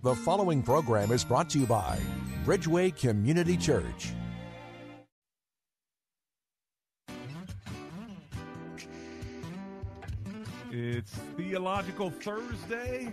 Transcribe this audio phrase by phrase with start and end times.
[0.00, 1.98] The following program is brought to you by
[2.44, 4.12] Bridgeway Community Church.
[10.70, 13.12] It's Theological Thursday.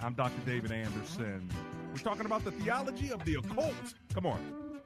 [0.00, 0.40] I'm Dr.
[0.46, 1.50] David Anderson.
[1.90, 3.74] We're talking about the theology of the occult.
[4.14, 4.80] Come on.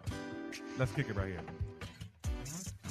[0.79, 1.41] Let's kick it right here.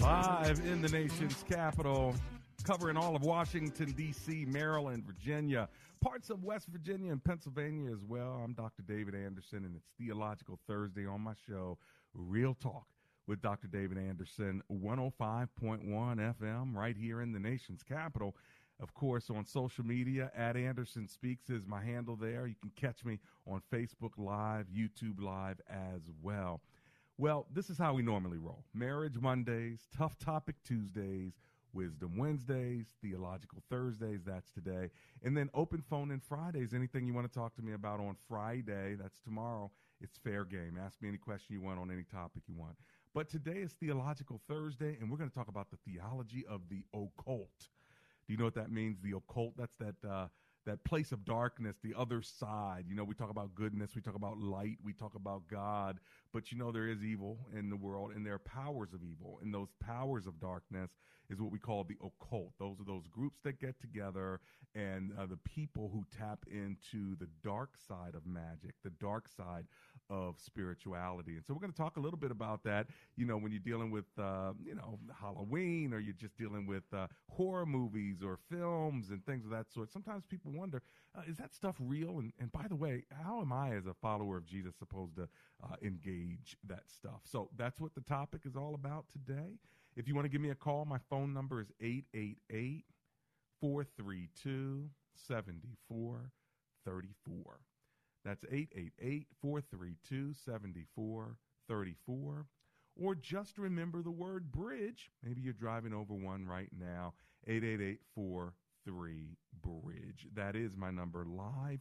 [0.00, 2.14] Live in the nation's capital,
[2.64, 5.68] covering all of Washington, D.C., Maryland, Virginia,
[6.00, 8.40] parts of West Virginia and Pennsylvania as well.
[8.42, 8.82] I'm Dr.
[8.82, 11.76] David Anderson, and it's Theological Thursday on my show,
[12.14, 12.86] Real Talk
[13.26, 13.68] with Dr.
[13.68, 15.46] David Anderson, 105.1
[15.86, 18.34] FM, right here in the nation's capital.
[18.80, 22.46] Of course, on social media, at Anderson Speaks is my handle there.
[22.46, 26.62] You can catch me on Facebook Live, YouTube Live as well.
[27.20, 31.34] Well, this is how we normally roll Marriage Mondays, Tough Topic Tuesdays,
[31.74, 34.88] Wisdom Wednesdays, Theological Thursdays, that's today.
[35.22, 36.72] And then open phone in Fridays.
[36.72, 39.70] Anything you want to talk to me about on Friday, that's tomorrow.
[40.00, 40.78] It's fair game.
[40.82, 42.76] Ask me any question you want on any topic you want.
[43.12, 46.84] But today is Theological Thursday, and we're going to talk about the theology of the
[46.94, 47.68] occult.
[48.26, 48.96] Do you know what that means?
[49.02, 50.08] The occult, that's that.
[50.10, 50.28] Uh,
[50.66, 52.84] that place of darkness, the other side.
[52.88, 55.98] You know, we talk about goodness, we talk about light, we talk about God,
[56.32, 59.38] but you know, there is evil in the world and there are powers of evil.
[59.42, 60.90] And those powers of darkness
[61.30, 62.52] is what we call the occult.
[62.58, 64.40] Those are those groups that get together
[64.74, 69.64] and uh, the people who tap into the dark side of magic, the dark side
[70.10, 71.36] of spirituality.
[71.36, 72.88] And so we're going to talk a little bit about that.
[73.16, 76.82] You know, when you're dealing with, uh, you know, Halloween or you're just dealing with
[76.92, 80.82] uh, horror movies or films and things of that sort, sometimes people wonder,
[81.16, 82.18] uh, is that stuff real?
[82.18, 85.28] And, and by the way, how am I, as a follower of Jesus, supposed to
[85.62, 87.20] uh, engage that stuff?
[87.24, 89.60] So that's what the topic is all about today.
[89.96, 92.84] If you want to give me a call, my phone number is 888
[93.60, 97.60] 432 7434.
[98.24, 102.46] That's 888 432 7434.
[103.00, 105.10] Or just remember the word bridge.
[105.24, 107.14] Maybe you're driving over one right now.
[107.46, 110.28] 888 43 Bridge.
[110.34, 111.80] That is my number live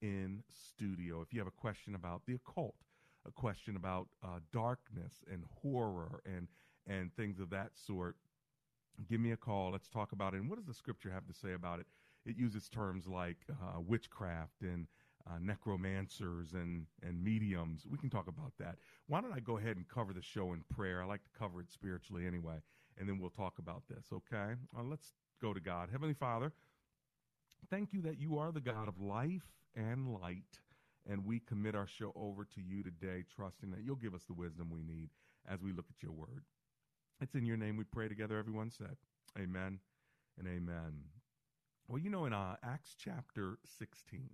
[0.00, 1.20] in studio.
[1.22, 2.76] If you have a question about the occult,
[3.26, 6.48] a question about uh, darkness and horror and,
[6.86, 8.16] and things of that sort,
[9.08, 9.72] give me a call.
[9.72, 10.38] Let's talk about it.
[10.38, 11.86] And what does the scripture have to say about it?
[12.26, 14.86] It uses terms like uh, witchcraft and
[15.28, 17.86] uh, necromancers and, and mediums.
[17.88, 18.76] We can talk about that.
[19.06, 21.02] Why don't I go ahead and cover the show in prayer?
[21.02, 22.56] I like to cover it spiritually anyway,
[22.98, 24.54] and then we'll talk about this, okay?
[24.76, 25.88] Uh, let's go to God.
[25.90, 26.52] Heavenly Father,
[27.70, 30.60] thank you that you are the God of life and light,
[31.08, 34.34] and we commit our show over to you today, trusting that you'll give us the
[34.34, 35.10] wisdom we need
[35.50, 36.44] as we look at your word.
[37.20, 38.96] It's in your name we pray together, everyone said.
[39.38, 39.78] Amen
[40.38, 41.04] and amen.
[41.88, 44.30] Well, you know, in uh, Acts chapter 16,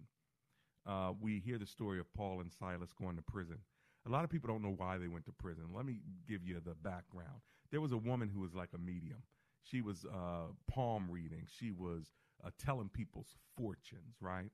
[0.87, 3.59] uh, we hear the story of Paul and Silas going to prison.
[4.07, 5.65] A lot of people don't know why they went to prison.
[5.75, 5.99] Let me
[6.29, 7.41] give you the background.
[7.71, 9.23] There was a woman who was like a medium.
[9.63, 11.47] She was uh, palm reading.
[11.59, 12.13] She was
[12.45, 14.51] uh, telling people's fortunes, right?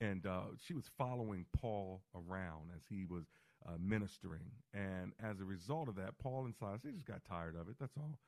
[0.00, 3.24] And uh, she was following Paul around as he was
[3.66, 4.50] uh, ministering.
[4.72, 7.76] And as a result of that, Paul and Silas, they just got tired of it.
[7.78, 8.18] That's all.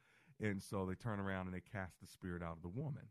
[0.41, 3.08] And so they turn around and they cast the spirit out of the woman.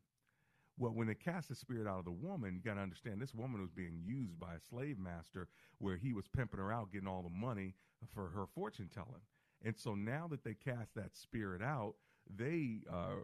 [0.78, 3.34] Well, when they cast the spirit out of the woman, you got to understand this
[3.34, 5.48] woman was being used by a slave master
[5.80, 7.76] where he was pimping her out, getting all the money
[8.14, 9.22] for her fortune telling.
[9.64, 11.96] And so now that they cast that spirit out,
[12.36, 13.22] they uh,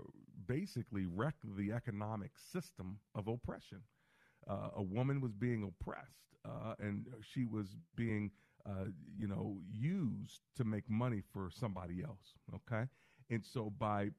[0.48, 3.82] basically wrecked the economic system of oppression.
[4.50, 8.32] Uh, a woman was being oppressed, uh, and she was being,
[8.66, 8.86] uh,
[9.18, 12.34] you know, used to make money for somebody else.
[12.56, 12.86] Okay,
[13.30, 14.10] and so by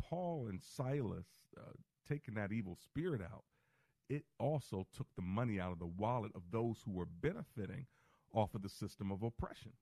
[0.00, 1.26] Paul and Silas
[1.56, 1.72] uh,
[2.08, 3.44] taking that evil spirit out,
[4.08, 7.86] it also took the money out of the wallet of those who were benefiting
[8.32, 9.72] off of the system of oppression.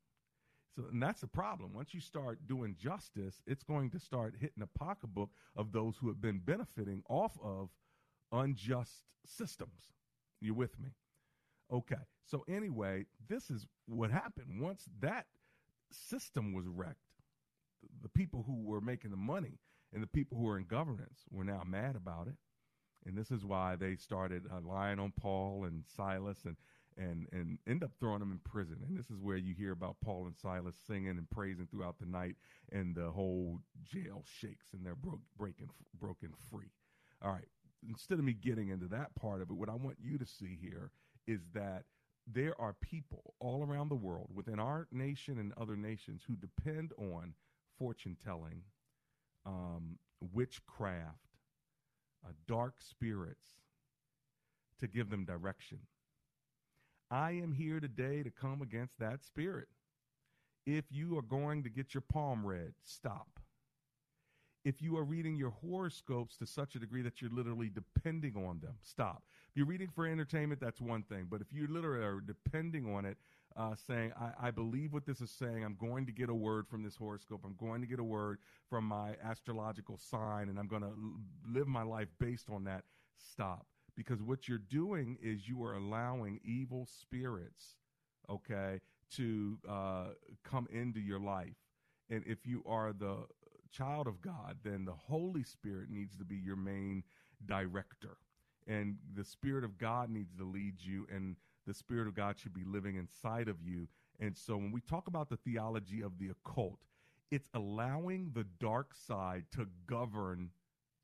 [0.75, 1.73] So, and that's the problem.
[1.73, 6.08] Once you start doing justice, it's going to start hitting the pocketbook of those who
[6.08, 7.70] have been benefiting off of
[8.32, 9.93] unjust systems.
[10.40, 10.90] You with me?
[11.73, 11.96] Okay.
[12.25, 14.61] So anyway, this is what happened.
[14.61, 15.26] Once that
[15.90, 16.99] system was wrecked,
[18.02, 19.58] the people who were making the money
[19.92, 22.36] and the people who were in governance were now mad about it.
[23.04, 26.56] And this is why they started uh, lying on Paul and Silas and
[26.98, 28.78] and and end up throwing them in prison.
[28.86, 32.06] And this is where you hear about Paul and Silas singing and praising throughout the
[32.06, 32.36] night,
[32.72, 35.68] and the whole jail shakes and they're bro- breaking
[35.98, 36.72] broken free.
[37.22, 37.48] All right.
[37.88, 40.58] Instead of me getting into that part of it, what I want you to see
[40.60, 40.90] here
[41.26, 41.84] is that
[42.26, 46.92] there are people all around the world, within our nation and other nations, who depend
[46.98, 47.34] on
[47.78, 48.62] fortune telling,
[49.46, 49.98] um,
[50.32, 51.19] witchcraft,
[52.25, 53.54] uh, dark spirits
[54.81, 55.78] to give them direction.
[57.10, 59.69] I am here today to come against that spirit.
[60.66, 63.28] If you are going to get your palm read, stop.
[64.64, 68.58] If you are reading your horoscopes to such a degree that you're literally depending on
[68.58, 69.22] them, stop.
[69.49, 71.28] If you're reading for entertainment, that's one thing.
[71.31, 73.16] But if you literally are depending on it,
[73.56, 75.64] uh, saying, I, I, believe what this is saying.
[75.64, 77.40] I'm going to get a word from this horoscope.
[77.44, 78.38] I'm going to get a word
[78.68, 80.92] from my astrological sign, and I'm going to
[81.48, 82.84] live my life based on that.
[83.18, 83.66] Stop
[83.96, 87.76] because what you're doing is you are allowing evil spirits,
[88.28, 88.80] okay,
[89.14, 90.06] to uh,
[90.44, 91.56] come into your life.
[92.10, 93.16] And if you are the
[93.72, 97.02] child of God, then the Holy Spirit needs to be your main
[97.46, 98.18] director.
[98.66, 101.36] And the Spirit of God needs to lead you, and
[101.66, 103.88] the Spirit of God should be living inside of you.
[104.20, 106.78] And so when we talk about the theology of the occult,
[107.30, 110.50] it's allowing the dark side to govern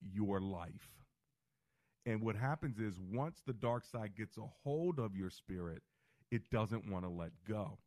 [0.00, 0.88] your life.
[2.06, 5.82] And what happens is once the dark side gets a hold of your spirit,
[6.30, 7.78] it doesn't want to let go.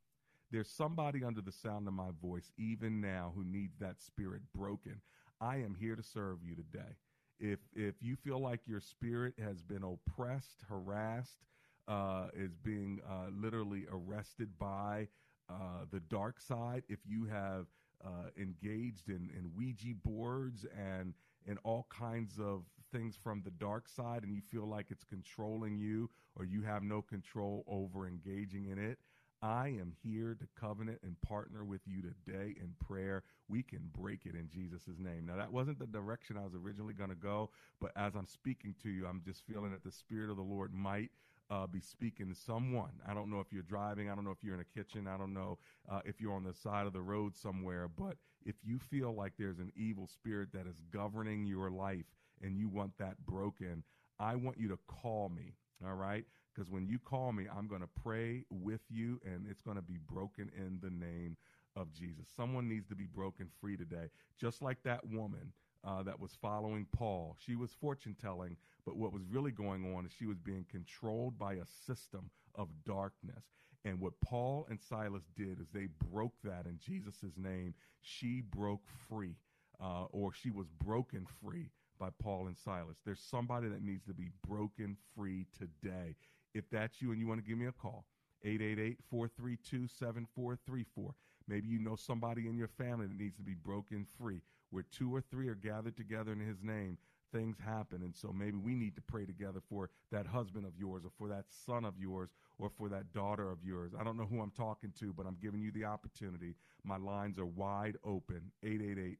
[0.51, 5.01] There's somebody under the sound of my voice, even now, who needs that spirit broken.
[5.42, 6.95] I am here to serve you today.
[7.39, 11.39] If if you feel like your spirit has been oppressed, harassed,
[11.88, 15.08] uh, is being uh, literally arrested by
[15.50, 17.68] uh, the dark side, if you have
[18.04, 21.14] uh, engaged in, in Ouija boards and
[21.48, 25.78] and all kinds of things from the dark side and you feel like it's controlling
[25.78, 28.98] you or you have no control over engaging in it,
[29.42, 33.24] I am here to covenant and partner with you today in prayer.
[33.48, 35.28] We can break it in Jesus' name.
[35.28, 38.74] Now, that wasn't the direction I was originally going to go, but as I'm speaking
[38.82, 41.12] to you, I'm just feeling that the Spirit of the Lord might
[41.50, 42.92] uh, be speaking to someone.
[43.07, 44.09] I don't know if you're driving.
[44.09, 45.07] I don't know if you're in a kitchen.
[45.07, 45.57] I don't know
[45.89, 47.88] uh, if you're on the side of the road somewhere.
[47.88, 48.15] But
[48.45, 52.06] if you feel like there's an evil spirit that is governing your life
[52.42, 53.83] and you want that broken,
[54.19, 55.53] I want you to call me.
[55.86, 56.25] All right.
[56.53, 59.83] Because when you call me, I'm going to pray with you and it's going to
[59.83, 61.36] be broken in the name
[61.75, 62.25] of Jesus.
[62.36, 64.09] Someone needs to be broken free today.
[64.39, 65.51] Just like that woman
[65.86, 67.36] uh, that was following Paul.
[67.45, 71.38] She was fortune telling, but what was really going on is she was being controlled
[71.38, 73.44] by a system of darkness.
[73.84, 77.74] And what Paul and Silas did is they broke that in Jesus' name.
[78.02, 79.36] She broke free,
[79.80, 82.98] uh, or she was broken free by Paul and Silas.
[83.06, 86.16] There's somebody that needs to be broken free today.
[86.54, 88.06] If that's you and you want to give me a call,
[88.44, 91.14] 888 432 7434.
[91.48, 94.42] Maybe you know somebody in your family that needs to be broken free.
[94.72, 96.98] Where two or three are gathered together in his name,
[97.36, 98.01] things happen.
[98.01, 101.27] And so maybe we need to pray together for that husband of yours or for
[101.27, 103.92] that son of yours or for that daughter of yours.
[104.00, 106.56] I don't know who I'm talking to, but I'm giving you the opportunity.
[106.84, 109.18] My lines are wide open 888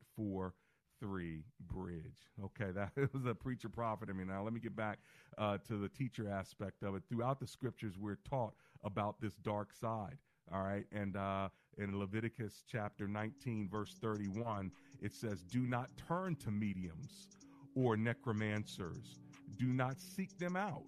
[0.98, 2.31] three bridge.
[2.41, 4.10] Okay, that was a preacher prophet.
[4.10, 5.00] I mean, now let me get back
[5.38, 7.03] uh, to the teacher aspect of it.
[7.10, 8.53] Throughout the scriptures, we're taught
[8.84, 10.17] about this dark side.
[10.53, 16.36] All right, and uh, in Leviticus chapter 19, verse 31, it says, Do not turn
[16.36, 17.29] to mediums
[17.75, 19.20] or necromancers,
[19.58, 20.86] do not seek them out,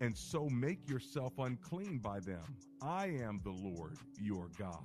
[0.00, 2.56] and so make yourself unclean by them.
[2.80, 4.84] I am the Lord your God.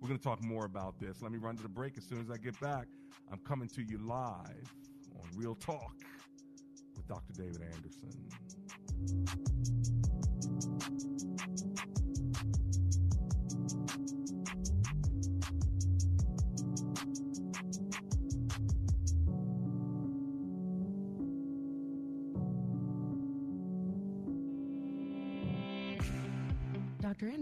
[0.00, 1.22] We're going to talk more about this.
[1.22, 2.86] Let me run to the break as soon as I get back.
[3.32, 4.72] I'm coming to you live
[5.18, 5.94] on Real Talk
[6.94, 7.32] with Dr.
[7.32, 8.12] David Anderson.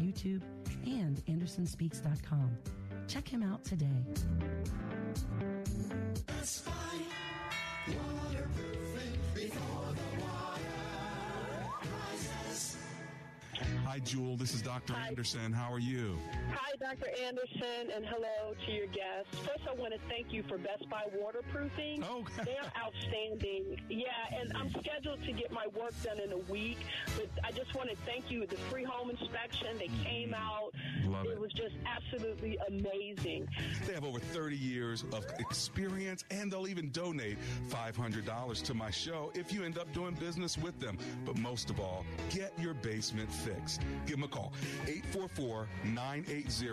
[0.00, 0.42] YouTube,
[0.86, 2.56] and AndersonSpeaks.com.
[3.08, 3.86] Check him out today.
[13.84, 14.36] Hi, Jewel.
[14.36, 14.94] This is Dr.
[14.94, 15.08] Hi.
[15.08, 15.52] Anderson.
[15.52, 16.18] How are you?
[16.54, 17.12] Hi, Dr.
[17.24, 19.38] Anderson, and hello to your guests.
[19.46, 22.02] First, I want to thank you for Best Buy waterproofing.
[22.02, 22.24] Oh.
[22.44, 23.80] they are outstanding.
[23.88, 26.78] Yeah, and I'm scheduled to get my work done in a week,
[27.14, 28.44] but I just want to thank you.
[28.48, 30.34] The free home inspection, they came mm-hmm.
[30.34, 30.72] out.
[31.06, 31.34] Love it.
[31.34, 33.46] It was just absolutely amazing.
[33.86, 37.38] They have over 30 years of experience and they'll even donate
[37.70, 40.98] $500 to my show if you end up doing business with them.
[41.24, 43.82] But most of all, get your basement fixed.
[44.04, 44.52] Give them a call
[44.88, 46.71] 844 980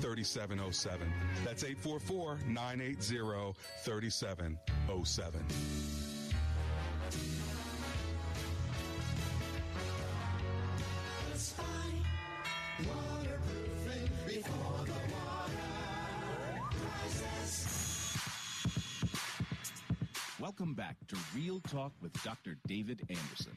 [0.00, 1.12] 3707.
[1.44, 5.46] That's 844 980 3707.
[20.40, 22.56] Welcome back to Real Talk with Dr.
[22.66, 23.56] David Anderson.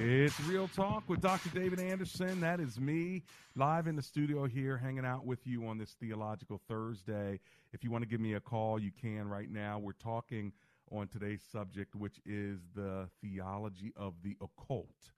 [0.00, 1.48] It's Real Talk with Dr.
[1.48, 2.40] David Anderson.
[2.40, 3.24] That is me
[3.56, 7.40] live in the studio here, hanging out with you on this Theological Thursday.
[7.72, 9.80] If you want to give me a call, you can right now.
[9.80, 10.52] We're talking
[10.92, 15.10] on today's subject, which is the theology of the occult.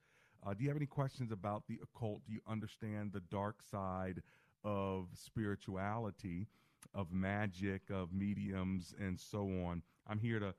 [0.46, 2.22] Uh, do you have any questions about the occult?
[2.24, 4.22] Do you understand the dark side
[4.64, 6.46] of spirituality,
[6.94, 9.82] of magic, of mediums, and so on?
[10.08, 10.54] I'm here to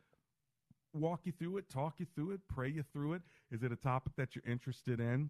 [0.93, 3.21] walk you through it, talk you through it, pray you through it.
[3.51, 5.29] Is it a topic that you're interested in?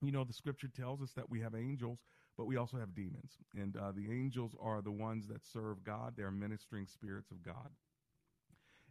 [0.00, 1.98] You know, the scripture tells us that we have angels,
[2.36, 3.32] but we also have demons.
[3.56, 7.70] And uh, the angels are the ones that serve God, they're ministering spirits of God.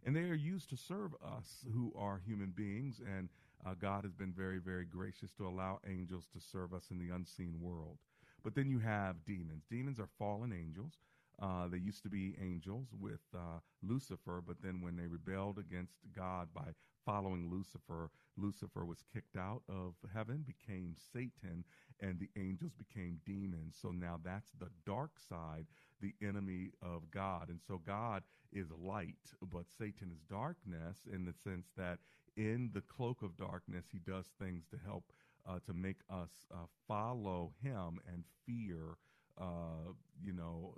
[0.04, 3.00] And they are used to serve us who are human beings.
[3.04, 3.28] And
[3.66, 7.12] uh, God has been very, very gracious to allow angels to serve us in the
[7.12, 7.98] unseen world.
[8.44, 9.64] But then you have demons.
[9.68, 10.92] Demons are fallen angels.
[11.40, 16.00] Uh, they used to be angels with uh, Lucifer, but then when they rebelled against
[16.14, 16.72] God by
[17.06, 21.64] following Lucifer, Lucifer was kicked out of heaven, became Satan,
[22.00, 23.76] and the angels became demons.
[23.80, 25.66] So now that's the dark side,
[26.00, 27.48] the enemy of God.
[27.48, 29.16] And so God is light,
[29.52, 31.98] but Satan is darkness in the sense that
[32.36, 35.04] in the cloak of darkness, he does things to help
[35.48, 38.96] uh, to make us uh, follow him and fear,
[39.40, 39.92] uh,
[40.22, 40.74] you know,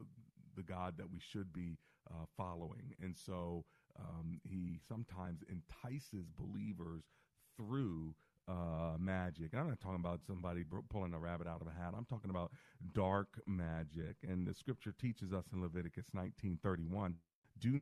[0.56, 1.78] the God that we should be
[2.10, 2.94] uh, following.
[3.00, 3.64] And so
[3.98, 7.04] um, he sometimes entices believers
[7.56, 8.14] through
[8.48, 9.54] uh, magic.
[9.54, 11.94] I'm not talking about somebody pulling a rabbit out of a hat.
[11.96, 12.50] I'm talking about
[12.92, 14.16] dark magic.
[14.26, 17.14] And the scripture teaches us in Leviticus 19:31,
[17.58, 17.80] do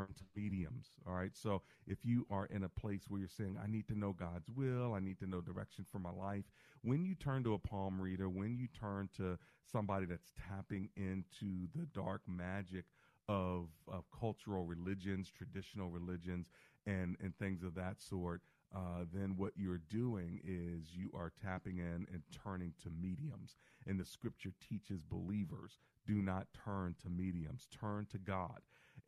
[0.00, 0.88] to mediums.
[1.06, 1.34] All right.
[1.34, 4.50] So if you are in a place where you're saying, I need to know God's
[4.50, 6.44] will, I need to know direction for my life,
[6.82, 9.38] when you turn to a palm reader, when you turn to
[9.70, 12.84] somebody that's tapping into the dark magic
[13.28, 16.48] of, of cultural religions, traditional religions,
[16.86, 18.42] and, and things of that sort,
[18.74, 23.56] uh, then what you're doing is you are tapping in and turning to mediums.
[23.86, 28.60] And the scripture teaches believers do not turn to mediums, turn to God,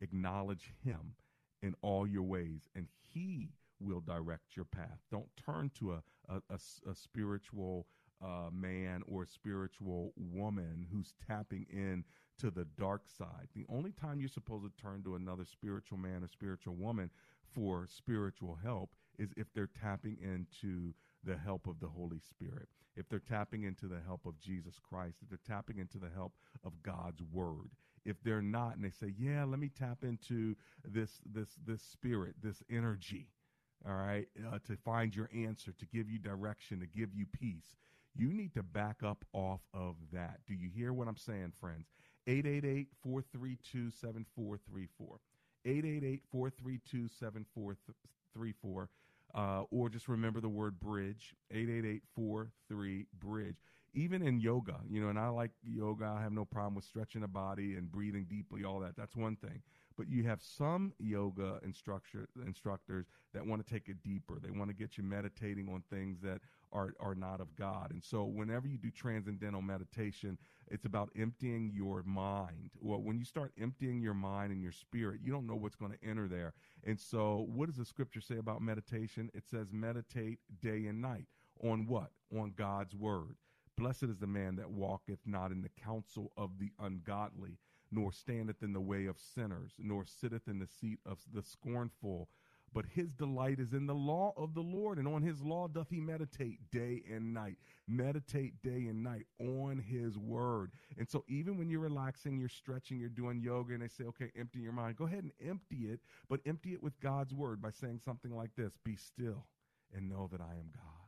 [0.05, 1.15] acknowledge Him
[1.61, 4.99] in all your ways, and He will direct your path.
[5.11, 6.59] Don't turn to a, a, a,
[6.89, 7.87] a spiritual
[8.23, 12.03] uh, man or a spiritual woman who's tapping in
[12.39, 13.47] to the dark side.
[13.55, 17.09] The only time you're supposed to turn to another spiritual man or spiritual woman
[17.53, 20.93] for spiritual help is if they're tapping into
[21.23, 25.17] the help of the Holy Spirit, if they're tapping into the help of Jesus Christ,
[25.21, 26.33] if they're tapping into the help
[26.63, 27.71] of God's Word.
[28.05, 32.35] If they're not, and they say, "Yeah, let me tap into this this this spirit,
[32.41, 33.29] this energy,"
[33.87, 37.75] all right, uh, to find your answer, to give you direction, to give you peace.
[38.15, 40.39] You need to back up off of that.
[40.47, 41.87] Do you hear what I'm saying, friends?
[42.27, 45.19] 888 432 7434.
[45.65, 48.89] 888 432 7434.
[49.33, 52.03] Uh, or just remember the word bridge 888
[53.19, 53.55] bridge
[53.95, 57.21] even in yoga you know and i like yoga i have no problem with stretching
[57.21, 59.61] the body and breathing deeply all that that's one thing
[59.97, 64.39] but you have some yoga instructor, instructors that want to take it deeper.
[64.41, 66.41] They want to get you meditating on things that
[66.73, 67.91] are, are not of God.
[67.91, 70.37] And so, whenever you do transcendental meditation,
[70.67, 72.71] it's about emptying your mind.
[72.81, 75.93] Well, when you start emptying your mind and your spirit, you don't know what's going
[75.93, 76.53] to enter there.
[76.83, 79.31] And so, what does the scripture say about meditation?
[79.33, 81.27] It says, meditate day and night.
[81.63, 82.09] On what?
[82.37, 83.35] On God's word.
[83.77, 87.59] Blessed is the man that walketh not in the counsel of the ungodly,
[87.91, 92.29] nor standeth in the way of sinners, nor sitteth in the seat of the scornful.
[92.73, 95.89] But his delight is in the law of the Lord, and on his law doth
[95.89, 97.57] he meditate day and night.
[97.87, 100.71] Meditate day and night on his word.
[100.97, 104.31] And so, even when you're relaxing, you're stretching, you're doing yoga, and they say, okay,
[104.37, 107.71] empty your mind, go ahead and empty it, but empty it with God's word by
[107.71, 109.45] saying something like this Be still
[109.93, 111.05] and know that I am God.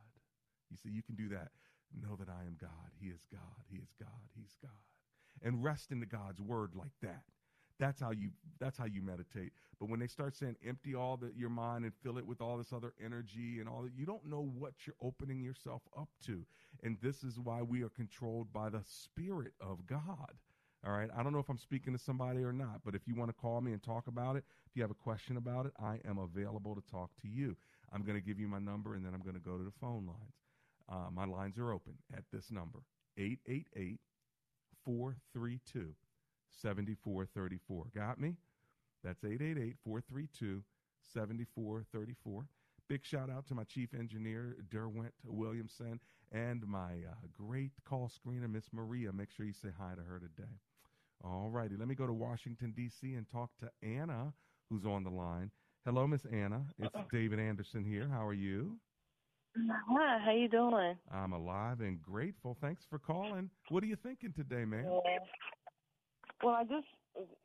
[0.70, 1.48] You see, you can do that.
[1.94, 2.92] Know that I am God.
[3.00, 3.64] He is God.
[3.70, 4.28] He is God.
[4.34, 4.70] He's God
[5.42, 7.22] and rest into God's word like that.
[7.78, 9.52] That's how you that's how you meditate.
[9.78, 12.58] But when they start saying empty all the, your mind and fill it with all
[12.58, 16.44] this other energy and all that, you don't know what you're opening yourself up to.
[16.82, 20.34] And this is why we are controlled by the Spirit of God.
[20.84, 21.08] All right.
[21.16, 23.34] I don't know if I'm speaking to somebody or not, but if you want to
[23.34, 26.18] call me and talk about it, if you have a question about it, I am
[26.18, 27.56] available to talk to you.
[27.92, 29.72] I'm going to give you my number and then I'm going to go to the
[29.80, 30.47] phone lines.
[30.90, 32.80] Uh, my lines are open at this number
[33.16, 34.00] 888
[34.84, 35.94] 432
[36.50, 37.84] 7434.
[37.94, 38.36] Got me?
[39.04, 40.62] That's 888 432
[41.12, 42.46] 7434.
[42.88, 46.00] Big shout out to my chief engineer, Derwent Williamson,
[46.32, 49.12] and my uh, great call screener, Miss Maria.
[49.12, 50.48] Make sure you say hi to her today.
[51.22, 53.14] All righty, let me go to Washington, D.C.
[53.14, 54.32] and talk to Anna,
[54.70, 55.50] who's on the line.
[55.84, 56.62] Hello, Miss Anna.
[56.78, 58.08] It's David Anderson here.
[58.10, 58.78] How are you?
[59.56, 60.98] Hi, how you doing?
[61.10, 62.56] I'm alive and grateful.
[62.60, 63.50] Thanks for calling.
[63.68, 64.98] What are you thinking today, man?
[66.42, 66.86] well, I just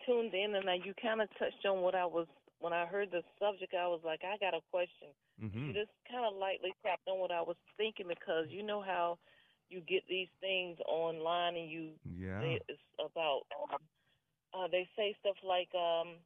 [0.05, 2.27] tuned in and you kind of touched on what I was
[2.59, 3.73] when I heard the subject.
[3.73, 5.09] I was like, I got a question.
[5.43, 5.69] Mm-hmm.
[5.69, 9.19] You just kind of lightly tapped on what I was thinking because you know how
[9.69, 13.79] you get these things online and you yeah they, it's about um,
[14.53, 16.19] uh, they say stuff like um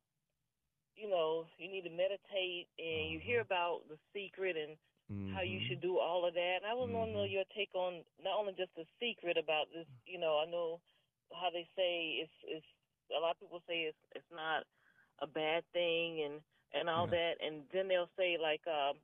[0.96, 3.42] you know you need to meditate and you hear Mm-hmm.
[3.42, 4.78] about the secret and
[5.12, 5.34] mm-hmm.
[5.34, 6.58] how you should do all of that.
[6.62, 7.30] And I would want to know Mhm.
[7.30, 9.88] your take on not only just the secret about this.
[10.06, 10.80] You know, I know
[11.34, 12.66] how they say it's it's
[13.16, 14.64] a lot of people say it's it's not
[15.20, 16.42] a bad thing and
[16.74, 17.14] and all Yeah.
[17.14, 18.98] that, and then they'll say like um,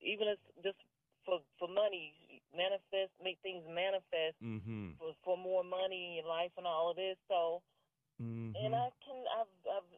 [0.00, 0.78] even if just
[1.24, 4.90] for for money, manifest, make things manifest Mm-hmm.
[4.98, 7.16] for for more money in life and all of this.
[7.28, 7.62] So
[8.22, 8.52] Mm-hmm.
[8.54, 9.90] and I can I've I've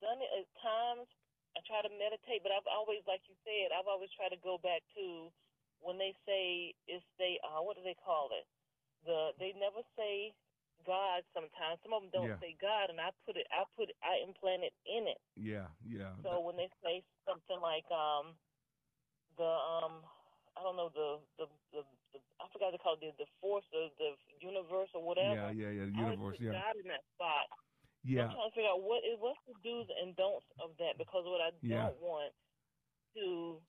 [0.00, 1.08] done it at times.
[1.58, 4.62] I try to meditate, but I've always, like you said, I've always tried to go
[4.62, 5.34] back to
[5.82, 8.46] when they say it's they uh what do they call it?
[9.06, 10.34] The they never say
[10.86, 11.82] God sometimes.
[11.82, 12.38] Some of them don't Yeah.
[12.38, 15.18] say God and I put it I put I implant it in it.
[15.36, 16.14] yeah, yeah.
[16.22, 18.38] So when they say something like um
[19.38, 20.02] the um
[20.58, 21.82] I don't know the the the,
[22.14, 25.50] the I forgot to call it the, the force of the universe or whatever.
[25.50, 25.86] yeah, yeah, yeah.
[25.94, 26.52] I always Universe, put yeah.
[26.52, 27.46] God in that spot.
[28.08, 28.24] Yeah.
[28.24, 31.28] I'm trying to figure out what is what's the do's and don'ts of that because
[31.28, 31.92] what I Yeah.
[31.92, 32.32] don't want
[33.16, 33.60] to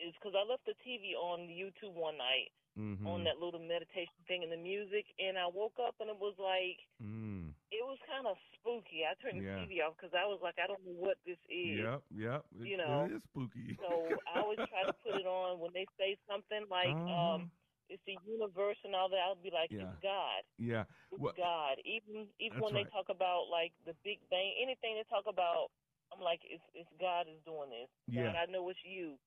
[0.00, 3.04] is because I left the TV on YouTube one night Mm-hmm.
[3.06, 6.32] on that little meditation thing and the music, and I woke up and it was
[6.40, 7.52] like Mm.
[7.70, 9.04] it was kind of spooky.
[9.04, 9.60] I turned Yeah.
[9.60, 11.84] the TV off because I was like, I don't know what this is.
[11.84, 12.44] Yep, yep.
[12.60, 13.76] It, You know, it is spooky.
[13.76, 17.34] So I always try to put it on when they say something like Uh-huh.
[17.36, 17.50] um,
[17.92, 19.20] it's the universe and all that.
[19.20, 19.84] I'll be like, Yeah.
[19.92, 20.42] it's God.
[20.56, 20.84] yeah.
[21.12, 21.76] It's Well, God.
[21.84, 25.68] Even even when they talk about like the Big Bang, anything they talk about,
[26.12, 27.88] I'm like, it's it's God is doing this.
[28.08, 28.32] Yeah.
[28.32, 29.20] God, I know it's you.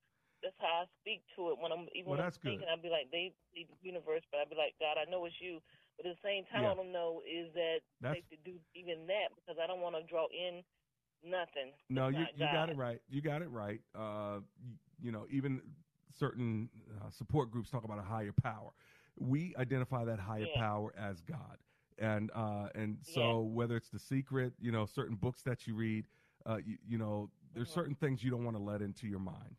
[0.44, 2.68] That's how I speak to it when I'm even Well, when I'm thinking.
[2.70, 5.40] I'd be like, they see the universe, but I'd be like, God, I know it's
[5.40, 5.62] you.
[5.98, 6.72] But at the same time, Yeah.
[6.72, 9.96] I don't know is that That's- safe to do even that because I don't want
[9.96, 10.62] to draw in
[11.24, 11.72] nothing.
[11.90, 13.02] No, you you got it right.
[13.10, 13.82] You got it right.
[13.96, 15.62] Uh, you, you know, even
[16.18, 16.70] certain
[17.02, 18.72] uh, support groups talk about a higher power.
[19.18, 20.62] We identify that higher Yeah.
[20.62, 21.58] power as God,
[21.98, 26.06] and uh, and so whether it's the secret, you know, certain books that you read,
[26.46, 27.74] uh, you, you know, there's Mhm.
[27.74, 29.56] certain things you don't want to let into your mind.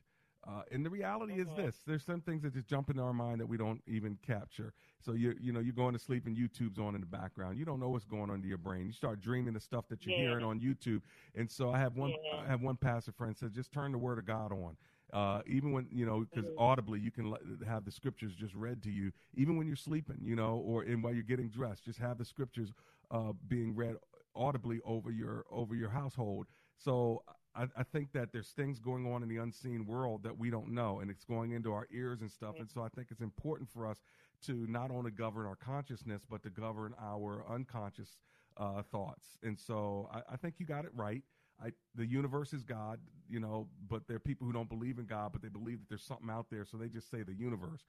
[0.46, 1.56] Uh, and the reality is Mhm.
[1.56, 4.72] this: there's some things that just jump into our mind that we don't even capture.
[5.00, 7.58] So you you know you're going to sleep and YouTube's on in the background.
[7.58, 8.86] You don't know what's going on in your brain.
[8.86, 10.22] You start dreaming the stuff that you're Yeah.
[10.22, 11.00] hearing on YouTube.
[11.34, 12.40] And so I have one Yeah.
[12.44, 14.76] I have one pastor friend said just turn the Word of God on,
[15.12, 16.58] Uh, even when you know, because Mhm.
[16.58, 17.34] audibly you can
[17.66, 21.00] have the scriptures just read to you, even when you're sleeping, you know, or in
[21.02, 22.72] while you're getting dressed, just have the scriptures
[23.10, 23.96] uh, being read
[24.34, 26.46] audibly over your over your household.
[26.76, 27.22] So
[27.54, 30.68] I, I think that there's things going on in the unseen world that we don't
[30.70, 32.58] know, and it's going into our ears and stuff.
[32.58, 34.02] And so I think it's important for us
[34.42, 38.18] to not only govern our consciousness, but to govern our unconscious
[38.56, 39.38] uh, thoughts.
[39.42, 41.22] And so I, I think you got it right.
[41.62, 45.06] I, the universe is God, you know, but there are people who don't believe in
[45.06, 47.80] God, but they believe that there's something out there, so they just say the universe,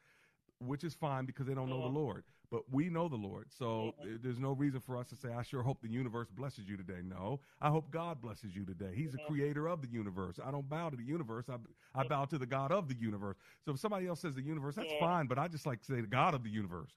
[0.60, 2.00] which is fine because they don't know the uh-huh.
[2.00, 2.24] Lord.
[2.50, 5.42] But we know the Lord, so th- there's no reason for us to say, "I
[5.42, 8.94] sure hope the universe blesses you today." No, I hope God blesses you today.
[8.96, 9.28] He's the uh-huh.
[9.28, 10.40] creator of the universe.
[10.42, 11.50] I don't bow to the universe.
[11.50, 11.58] I,
[11.94, 13.36] I bow to the God of the universe.
[13.66, 15.28] So if somebody else says the universe, that's fine.
[15.28, 16.92] But I just like to say the God of the universe.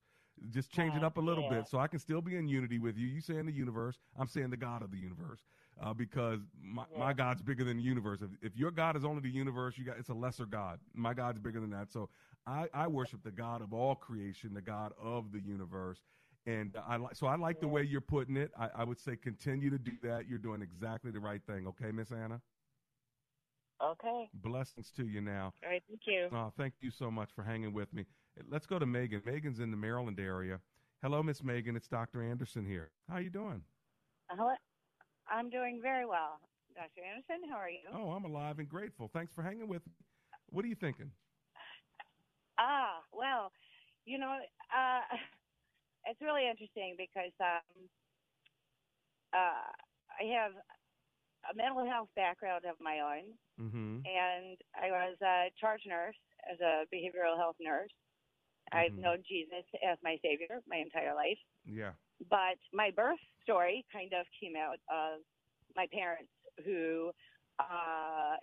[0.50, 2.96] Just change it up a little bit so I can still be in unity with
[2.96, 3.06] you.
[3.06, 5.40] You saying the universe, I'm saying the God of the universe,
[5.82, 8.20] uh, because my, my God's bigger than the universe.
[8.22, 10.78] If, if your God is only the universe, you got it's a lesser God.
[10.94, 11.90] My God's bigger than that.
[11.90, 12.08] So
[12.46, 15.98] I, I worship the God of all creation, the God of the universe,
[16.46, 18.50] and I like so I like the way you're putting it.
[18.58, 20.28] I, I would say continue to do that.
[20.28, 21.66] You're doing exactly the right thing.
[21.66, 22.40] Okay, Miss Anna.
[23.82, 24.28] Okay.
[24.34, 25.54] Blessings to you now.
[25.64, 25.82] All right.
[25.88, 26.28] Thank you.
[26.32, 28.04] Oh, thank you so much for hanging with me.
[28.50, 29.22] Let's go to Megan.
[29.24, 30.60] Megan's in the Maryland area.
[31.02, 31.76] Hello, Miss Megan.
[31.76, 32.22] It's Dr.
[32.22, 32.90] Anderson here.
[33.08, 33.62] How you doing?
[34.28, 34.50] Hello.
[35.30, 36.40] I'm doing very well.
[36.74, 37.02] Dr.
[37.06, 37.86] Anderson, how are you?
[37.92, 39.10] Oh, I'm alive and grateful.
[39.12, 39.92] Thanks for hanging with me.
[40.50, 41.10] What are you thinking?
[42.58, 43.52] Ah, well,
[44.04, 44.38] you know,
[44.74, 45.00] uh,
[46.06, 47.88] it's really interesting because um,
[49.32, 49.70] uh,
[50.20, 50.52] I have
[51.50, 54.00] a mental health background of my own, Mm-hmm.
[54.08, 56.16] and I was a charge nurse
[56.50, 57.90] as a behavioral health nurse.
[58.72, 59.02] I've Mhm.
[59.02, 61.38] known Jesus as my savior my entire life.
[61.64, 61.92] Yeah.
[62.28, 65.20] But my birth story kind of came out of
[65.76, 66.30] my parents
[66.64, 67.10] who
[67.58, 68.36] uh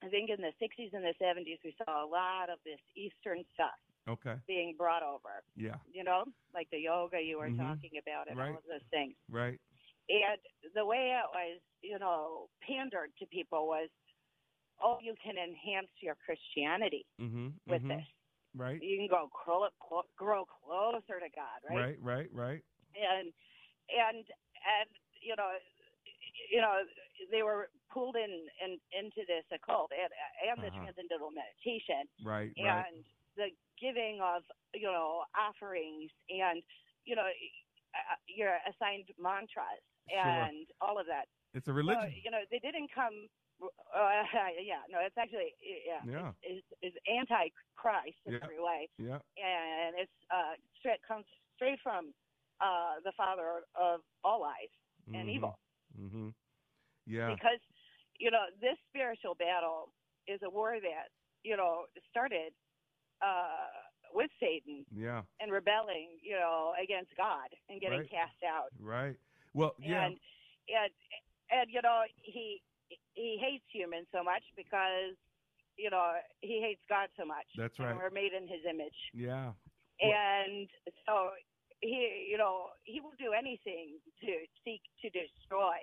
[0.00, 3.44] I think in the 60s and the 70s we saw a lot of this eastern
[3.54, 3.78] stuff
[4.08, 4.36] Okay.
[4.46, 5.42] being brought over.
[5.56, 5.74] Yeah.
[5.92, 7.58] You know, like the yoga you were Mhm.
[7.58, 8.50] talking about and Right.
[8.52, 9.14] all of those things.
[9.28, 9.60] Right.
[10.08, 10.40] And
[10.74, 13.90] the way it was, you know, pandered to people was,
[14.80, 17.48] oh, you can enhance your Christianity Mm-hmm.
[17.66, 17.88] with mm-hmm.
[17.98, 18.06] this.
[18.56, 18.82] Right.
[18.82, 19.68] You can go grow,
[20.16, 21.96] grow closer to God, right?
[21.98, 21.98] Right.
[22.00, 22.28] Right.
[22.32, 22.62] Right.
[22.96, 23.32] and
[23.88, 24.88] and and
[25.22, 25.50] you know
[26.50, 26.82] you know
[27.30, 30.10] they were pulled in, in into this occult and
[30.48, 30.84] and the Uh-huh.
[30.84, 32.52] transcendental meditation Right.
[32.58, 32.84] Right.
[32.88, 33.04] and
[33.36, 33.48] the
[33.80, 34.42] giving of
[34.74, 36.62] you know offerings and
[37.04, 37.28] you know
[38.26, 40.20] your assigned mantras Sure.
[40.20, 42.12] and all of that It's a So, religion.
[42.24, 43.28] you know they didn't come
[43.62, 44.22] uh,
[44.62, 46.30] yeah no it's actually yeah Yeah.
[46.42, 48.38] is is anti-christ in Yeah.
[48.42, 49.18] every way Yeah.
[49.36, 52.14] and it's uh straight comes straight from
[52.60, 54.72] uh the father of all lies
[55.14, 55.58] and evil
[55.98, 56.28] Mm-hmm.
[57.06, 57.32] Yeah.
[57.34, 57.60] because
[58.18, 59.90] you know this spiritual battle
[60.26, 61.08] is a war that
[61.42, 62.52] you know started
[63.22, 63.68] uh
[64.12, 65.22] with satan Yeah.
[65.40, 68.10] and rebelling you know against god and getting Right.
[68.10, 69.16] cast out Right.
[69.54, 69.74] Well.
[69.78, 70.04] Yeah.
[70.06, 70.18] and
[70.68, 70.90] and
[71.50, 72.60] and you know he
[73.18, 75.18] he hates humans so much because
[75.76, 76.06] you know
[76.40, 77.94] he hates god so much That's right.
[77.98, 79.50] we're made in his image yeah.
[80.00, 80.68] and
[81.06, 81.14] so
[81.80, 84.32] he you know he will do anything to
[84.64, 85.78] seek to destroy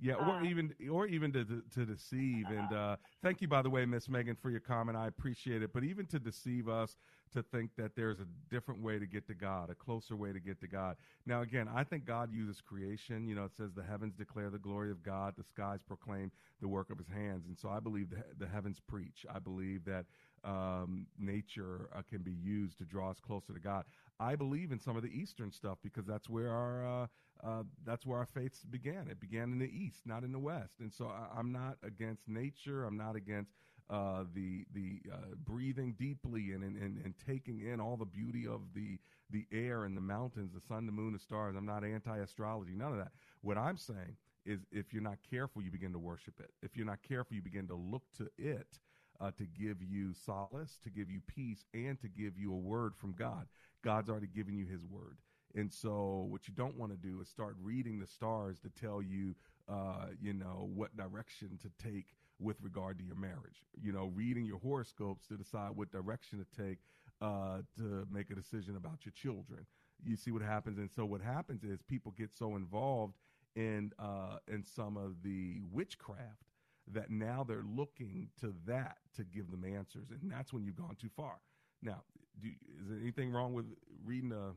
[0.00, 2.46] Yeah, or Uh, even or even to to, to deceive.
[2.58, 4.96] And uh, thank you, by the way, Miss Megan, for your comment.
[4.96, 5.70] I appreciate it.
[5.72, 6.96] But even to deceive us
[7.32, 10.40] to think that there's a different way to get to God, a closer way to
[10.40, 10.96] get to God.
[11.26, 13.28] Now, again, I think God uses creation.
[13.28, 16.68] You know, it says the heavens declare the glory of God, the skies proclaim the
[16.68, 17.46] work of His hands.
[17.46, 19.26] And so I believe the, the heavens preach.
[19.32, 20.06] I believe that
[20.44, 23.84] um, nature uh, can be used to draw us closer to God.
[24.20, 27.06] I believe in some of the Eastern stuff because that's where our uh,
[27.44, 29.06] uh, that's where our faiths began.
[29.08, 30.74] It began in the East, not in the West.
[30.80, 32.84] And so I, I'm not against nature.
[32.84, 33.52] I'm not against
[33.90, 38.60] uh, the the uh, breathing deeply and, and, and, taking in all the beauty of
[38.74, 38.98] the
[39.30, 41.54] the air and the mountains, the sun, the moon, the stars.
[41.56, 42.72] I'm not anti-astrology.
[42.74, 43.12] None of that.
[43.40, 46.50] What I'm saying is, if you're not careful, you begin to worship it.
[46.62, 48.78] If you're not careful, you begin to look to it
[49.20, 52.94] uh, to give you solace, to give you peace, and to give you a word
[52.94, 53.46] from God.
[53.82, 55.18] God's already given you His word.
[55.54, 59.00] And so, what you don't want to do is start reading the stars to tell
[59.00, 59.34] you,
[59.68, 63.64] uh, you know, what direction to take with regard to your marriage.
[63.80, 66.78] You know, reading your horoscopes to decide what direction to take
[67.20, 69.66] uh, to make a decision about your children.
[70.04, 73.14] You see what happens, and so what happens is people get so involved
[73.56, 76.44] in uh, in some of the witchcraft
[76.92, 80.96] that now they're looking to that to give them answers, and that's when you've gone
[81.00, 81.36] too far.
[81.82, 82.02] Now,
[82.40, 82.48] do,
[82.80, 83.66] is there anything wrong with
[84.04, 84.50] reading a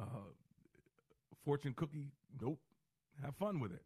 [0.00, 0.30] uh,
[1.44, 2.12] fortune cookie?
[2.40, 2.60] Nope.
[3.22, 3.82] Have fun with it.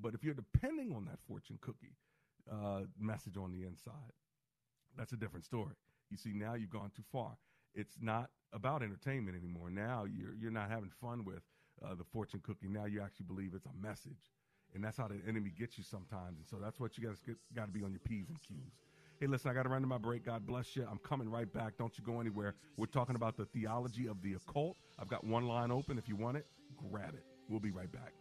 [0.00, 1.96] But if you're depending on that fortune cookie
[2.50, 4.12] uh, message on the inside,
[4.96, 5.74] That's a different story.
[6.10, 7.36] You see, now you've gone too far.
[7.74, 9.70] It's not about entertainment anymore.
[9.70, 11.42] Now you're you're not having fun with
[11.84, 12.68] uh, the fortune cookie.
[12.68, 14.32] Now you actually believe it's a message,
[14.74, 16.38] and that's how the enemy gets you sometimes.
[16.38, 17.18] And so that's what you guys
[17.54, 18.72] got to be on your p's and q's.
[19.20, 20.24] Hey, listen, I got to run to my break.
[20.24, 20.86] God bless you.
[20.88, 21.76] I'm coming right back.
[21.76, 22.54] Don't you go anywhere.
[22.76, 24.76] We're talking about the theology of the occult.
[24.98, 25.98] I've got one line open.
[25.98, 26.46] If you want it,
[26.90, 27.24] grab it.
[27.48, 28.12] We'll be right back.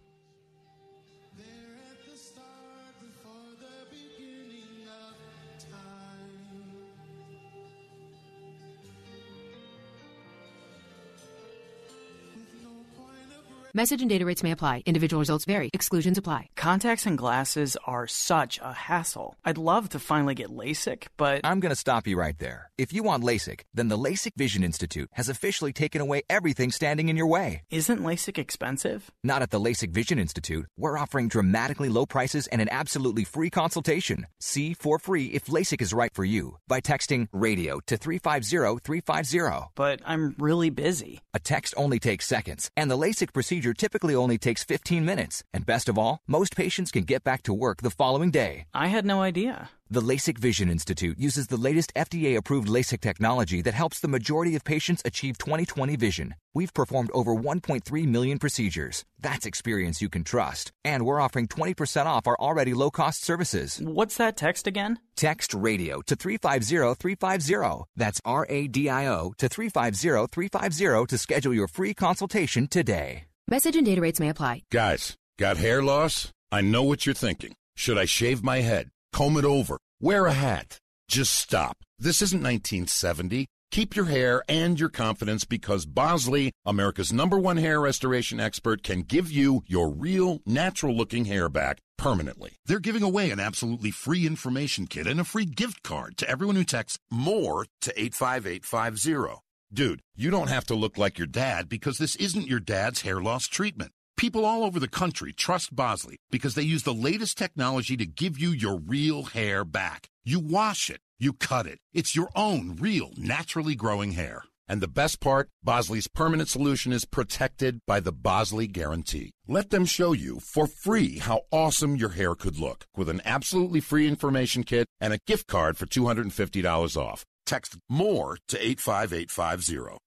[13.78, 14.82] Message and data rates may apply.
[14.88, 15.70] Individual results vary.
[15.72, 16.50] Exclusions apply.
[16.56, 19.36] Contacts and glasses are such a hassle.
[19.46, 21.42] I'd love to finally get LASIK, but.
[21.44, 22.72] I'm going to stop you right there.
[22.80, 27.10] If you want LASIK, then the LASIK Vision Institute has officially taken away everything standing
[27.10, 27.62] in your way.
[27.70, 29.12] Isn't LASIK expensive?
[29.24, 30.66] Not at the LASIK Vision Institute.
[30.76, 34.26] We're offering dramatically low prices and an absolutely free consultation.
[34.40, 39.70] See for free if LASIK is right for you by texting radio to 350 350.
[39.76, 41.22] But I'm really busy.
[41.36, 45.44] A text only takes seconds, and the LASIK procedure procedure typically only takes 15 minutes.
[45.54, 48.66] And best of all, most patients can get back to work the following day.
[48.74, 49.70] I had no idea.
[49.90, 54.56] The LASIK Vision Institute uses the latest FDA approved LASIK technology that helps the majority
[54.56, 56.36] of patients achieve 20/20 vision.
[56.54, 59.06] We've performed over 1.3 million procedures.
[59.24, 60.72] That's experience you can trust.
[60.84, 63.80] And we're offering 20% off our already low cost services.
[63.80, 65.00] What's that text again?
[65.16, 67.86] Text radio to 350 350.
[67.96, 73.27] That's R A D I O to 350 350 to schedule your free consultation today.
[73.50, 74.64] Message and data rates may apply.
[74.74, 76.34] Guys, got hair loss?
[76.52, 77.54] I know what you're thinking.
[77.78, 78.90] Should I shave my head?
[79.14, 79.78] Comb it over?
[80.02, 80.80] Wear a hat?
[81.08, 81.78] Just stop.
[81.98, 83.48] This isn't 1970.
[83.72, 89.02] Keep your hair and your confidence because Bosley, America's number one hair restoration expert, can
[89.04, 92.58] give you your real, natural looking hair back permanently.
[92.66, 96.58] They're giving away an absolutely free information kit and a free gift card to everyone
[96.58, 99.42] who texts MORE to 85850.
[99.74, 103.22] Dude, you don't have to look like your dad because this isn't your dad's hair
[103.22, 103.92] loss treatment.
[104.16, 108.40] People all over the country trust Bosley because they use the latest technology to give
[108.40, 110.08] you your real hair back.
[110.24, 111.80] You wash it, you cut it.
[111.94, 114.46] It's your own real, naturally growing hair.
[114.70, 119.32] And the best part, Bosley's permanent solution is protected by the Bosley Guarantee.
[119.48, 123.82] Let them show you for free how awesome your hair could look with an absolutely
[123.82, 127.26] free information kit and a gift card for $250 off.
[127.48, 130.07] Text MORE to 85850.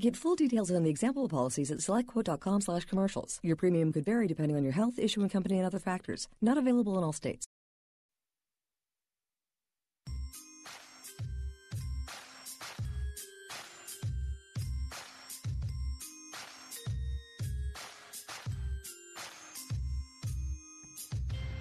[0.00, 3.38] Get full details on the example policies at selectquote.com slash commercials.
[3.42, 6.28] Your premium could vary depending on your health, issuing company, and other factors.
[6.40, 7.46] Not available in all states.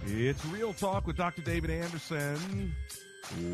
[0.07, 1.41] It's Real Talk with Dr.
[1.41, 2.73] David Anderson.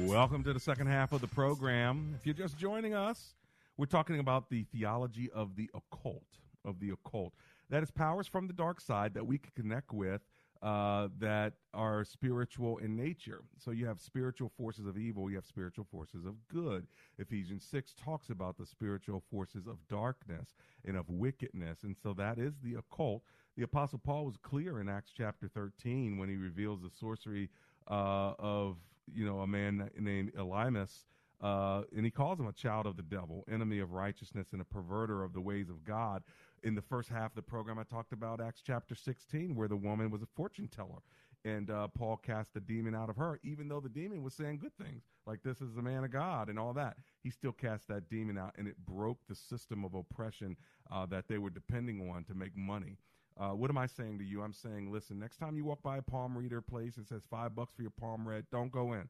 [0.05, 2.13] Welcome to the second half of the program.
[2.17, 3.33] If you're just joining us,
[3.77, 7.33] we're talking about the theology of the occult, of the occult.
[7.69, 10.21] That is powers from the dark side that we can connect with
[10.61, 13.43] uh, that are spiritual in nature.
[13.57, 16.87] So you have spiritual forces of evil, you have spiritual forces of good.
[17.19, 21.83] Ephesians 6 talks about the spiritual forces of darkness and of wickedness.
[21.83, 23.21] And so that is the occult.
[23.55, 27.49] The Apostle Paul was clear in Acts chapter 13 when he reveals the sorcery
[27.89, 28.77] uh, of
[29.13, 31.05] you know a man named Elymas
[31.41, 34.65] uh, and he calls him a child of the devil, enemy of righteousness, and a
[34.65, 36.23] perverter of the ways of God.
[36.63, 39.75] In the first half of the program, I talked about Acts chapter 16, where the
[39.75, 41.01] woman was a fortune teller.
[41.45, 44.57] And uh, Paul cast the demon out of her, even though the demon was saying
[44.57, 46.97] good things, like this is the man of God and all that.
[47.23, 50.57] He still cast that demon out, and it broke the system of oppression
[50.91, 52.97] uh, that they were depending on to make money.
[53.39, 54.41] Uh, what am I saying to you?
[54.41, 57.55] I'm saying, listen, next time you walk by a palm reader place and says five
[57.55, 59.07] bucks for your palm read, don't go in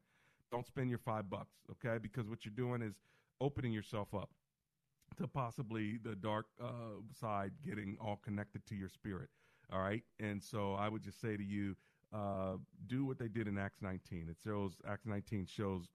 [0.52, 1.98] don't spend your five bucks, okay?
[2.02, 2.96] Because what you're doing is
[3.42, 4.30] opening yourself up
[5.18, 9.30] to possibly the dark uh, side getting all connected to your spirit.
[9.72, 10.04] All right.
[10.20, 11.76] And so I would just say to you,
[12.14, 12.54] uh,
[12.88, 14.28] do what they did in Acts 19.
[14.30, 15.90] It shows, Acts 19 shows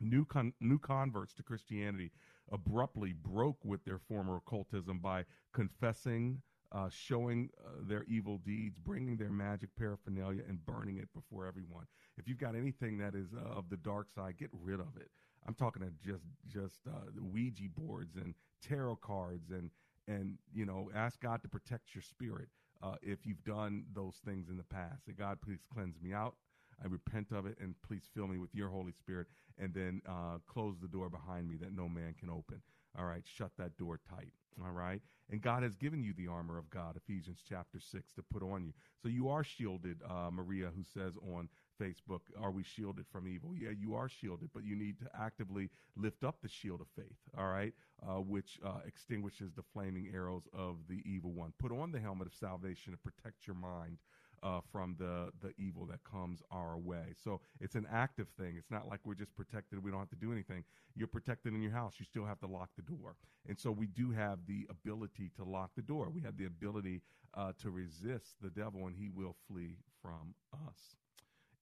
[0.00, 2.10] new con- new converts to Christianity
[2.52, 9.16] abruptly broke with their former occultism by confessing, uh, showing uh, their evil deeds, bringing
[9.16, 11.86] their magic paraphernalia, and burning it before everyone.
[12.18, 15.10] If you've got anything that is uh, of the dark side, get rid of it.
[15.46, 18.34] I'm talking to just just uh, Ouija boards and
[18.66, 19.70] tarot cards and
[20.08, 22.48] and you know ask God to protect your spirit
[22.82, 25.06] uh, if you've done those things in the past.
[25.06, 26.34] Say, God, please cleanse me out.
[26.82, 30.38] I repent of it, and please fill me with your Holy Spirit, and then uh,
[30.46, 32.60] close the door behind me that no man can open.
[32.98, 34.32] All right, shut that door tight.
[34.64, 38.22] All right, and God has given you the armor of God, Ephesians chapter six, to
[38.22, 38.72] put on you.
[39.02, 43.54] So you are shielded, uh, Maria, who says on Facebook, Are we shielded from evil?
[43.54, 47.18] Yeah, you are shielded, but you need to actively lift up the shield of faith,
[47.36, 51.52] all right, uh, which uh, extinguishes the flaming arrows of the evil one.
[51.58, 53.98] Put on the helmet of salvation to protect your mind.
[54.46, 57.06] Uh, from the the evil that comes our way.
[57.24, 58.54] So it's an active thing.
[58.56, 59.82] It's not like we're just protected.
[59.82, 60.62] We don't have to do anything.
[60.94, 61.94] You're protected in your house.
[61.98, 63.16] You still have to lock the door.
[63.48, 66.10] And so we do have the ability to lock the door.
[66.14, 67.02] We have the ability
[67.34, 70.36] uh, to resist the devil, and he will flee from
[70.68, 70.94] us.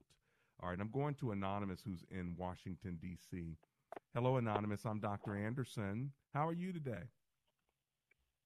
[0.63, 3.57] All right, I'm going to Anonymous who's in Washington, D.C.
[4.13, 4.85] Hello, Anonymous.
[4.85, 5.35] I'm Dr.
[5.35, 6.11] Anderson.
[6.33, 7.03] How are you today?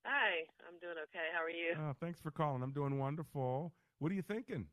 [0.05, 1.29] Hi, I'm doing okay.
[1.33, 1.73] How are you?
[1.77, 2.63] Uh, thanks for calling.
[2.63, 3.71] I'm doing wonderful.
[3.99, 4.65] What are you thinking?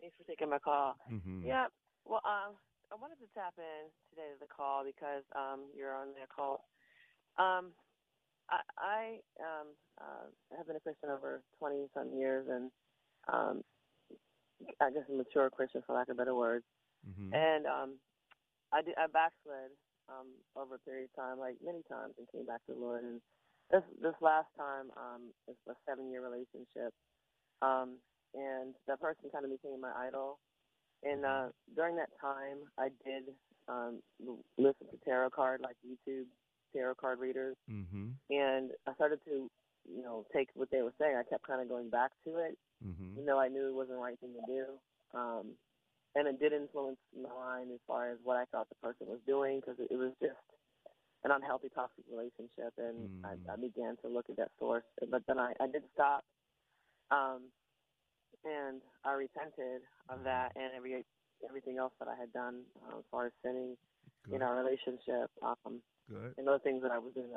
[0.00, 0.96] Thanks for taking my call.
[1.10, 1.46] Mm-hmm.
[1.46, 1.66] Yeah,
[2.04, 2.54] well, um,
[2.92, 6.68] I wanted to tap in today to the call because um, you're on the call.
[7.38, 7.72] Um,
[8.50, 9.66] I, I um,
[10.00, 12.70] uh, have been a Christian over 20 some years, and
[13.32, 13.62] um,
[14.80, 16.64] I guess a mature Christian, for lack of better words.
[17.08, 17.34] Mm-hmm.
[17.34, 17.94] And um,
[18.72, 19.72] I did, I backslid
[20.08, 23.04] um, over a period of time, like many times, and came back to the Lord.
[23.04, 23.20] And
[23.70, 26.92] this this last time, um, it's a seven year relationship,
[27.62, 27.96] um,
[28.34, 30.38] and that person kind of became my idol.
[31.04, 33.24] And uh, during that time, I did
[33.68, 34.00] um,
[34.58, 36.24] listen to tarot card, like YouTube
[36.74, 38.08] tarot card readers, Mm-hmm.
[38.30, 39.48] and I started to,
[39.88, 41.16] you know, take what they were saying.
[41.16, 43.12] I kept kind of going back to it, Mm-hmm.
[43.12, 44.64] even though I knew it wasn't the right thing to do.
[45.18, 45.46] Um,
[46.14, 49.20] and it did influence my mind as far as what I thought the person was
[49.26, 50.36] doing because it, it was just
[51.24, 52.72] an unhealthy, toxic relationship.
[52.78, 56.24] And I, I began to look at that source, but then I, I did stop.
[57.10, 57.50] Um,
[58.44, 61.04] and I repented of that and every
[61.48, 63.76] everything else that I had done uh, as far as sinning
[64.32, 65.30] in our relationship.
[65.42, 66.34] Um, Good.
[66.38, 67.30] and other things that I was doing.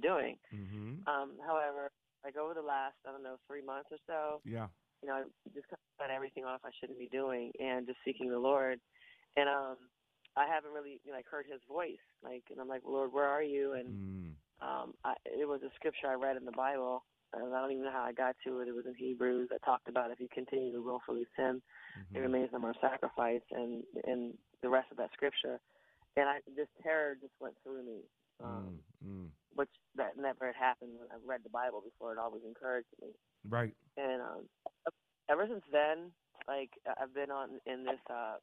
[0.00, 0.36] doing.
[0.54, 1.08] Mm-hmm.
[1.08, 1.90] Um, however,
[2.24, 4.68] like over the last, I don't know, three months or so, Yeah.
[5.04, 7.98] You know, I just kind of cut everything off I shouldn't be doing and just
[8.06, 8.80] seeking the Lord.
[9.36, 9.76] And um,
[10.34, 12.00] I haven't really you know, like heard His voice.
[12.24, 13.74] Like, and I'm like, Lord, where are you?
[13.74, 14.32] And Mm.
[14.62, 17.04] um, I, it was a scripture I read in the Bible.
[17.34, 18.68] And I don't even know how I got to it.
[18.68, 21.60] It was in Hebrews that talked about if you continue to willfully sin,
[21.98, 22.16] Mm-hmm.
[22.16, 25.60] it remains no more sacrifice, and and the rest of that scripture.
[26.16, 28.00] And I this terror just went through me.
[28.42, 29.28] Um, Mm, mm.
[29.96, 32.12] That never had happened when I read the Bible before.
[32.12, 33.08] It always encouraged me.
[33.48, 33.74] Right.
[33.96, 34.42] And um,
[35.30, 36.10] ever since then,
[36.48, 38.36] like I've been on in this, uh,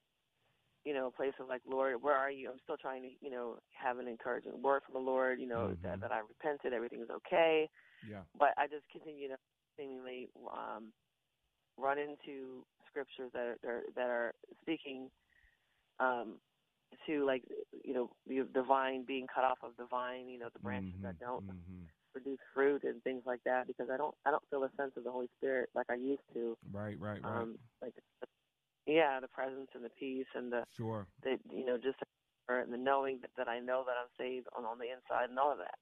[0.85, 2.49] you know, place of like, Lord, where are you?
[2.49, 5.39] I'm still trying to, you know, have an encouraging word from the Lord.
[5.39, 7.69] You know that that I repented, everything is okay.
[8.09, 8.21] Yeah.
[8.37, 9.35] But I just continue to
[9.77, 10.91] seemingly um,
[11.77, 15.09] run into scriptures that are that are speaking
[15.99, 16.35] um,
[17.07, 17.43] to like
[17.83, 21.19] you know the vine being cut off of the vine, you know the branches that
[21.19, 21.85] don't Mm-hmm.
[22.13, 25.03] produce fruit and things like that because I don't I don't feel a sense of
[25.03, 26.57] the Holy Spirit like I used to.
[26.71, 27.41] Right, right, right.
[27.41, 27.93] Um, like
[28.87, 31.05] yeah, the presence and the peace and the Sure.
[31.23, 31.97] the you know just
[32.49, 35.39] and the knowing that, that I know that I'm saved on on the inside and
[35.39, 35.79] all of that.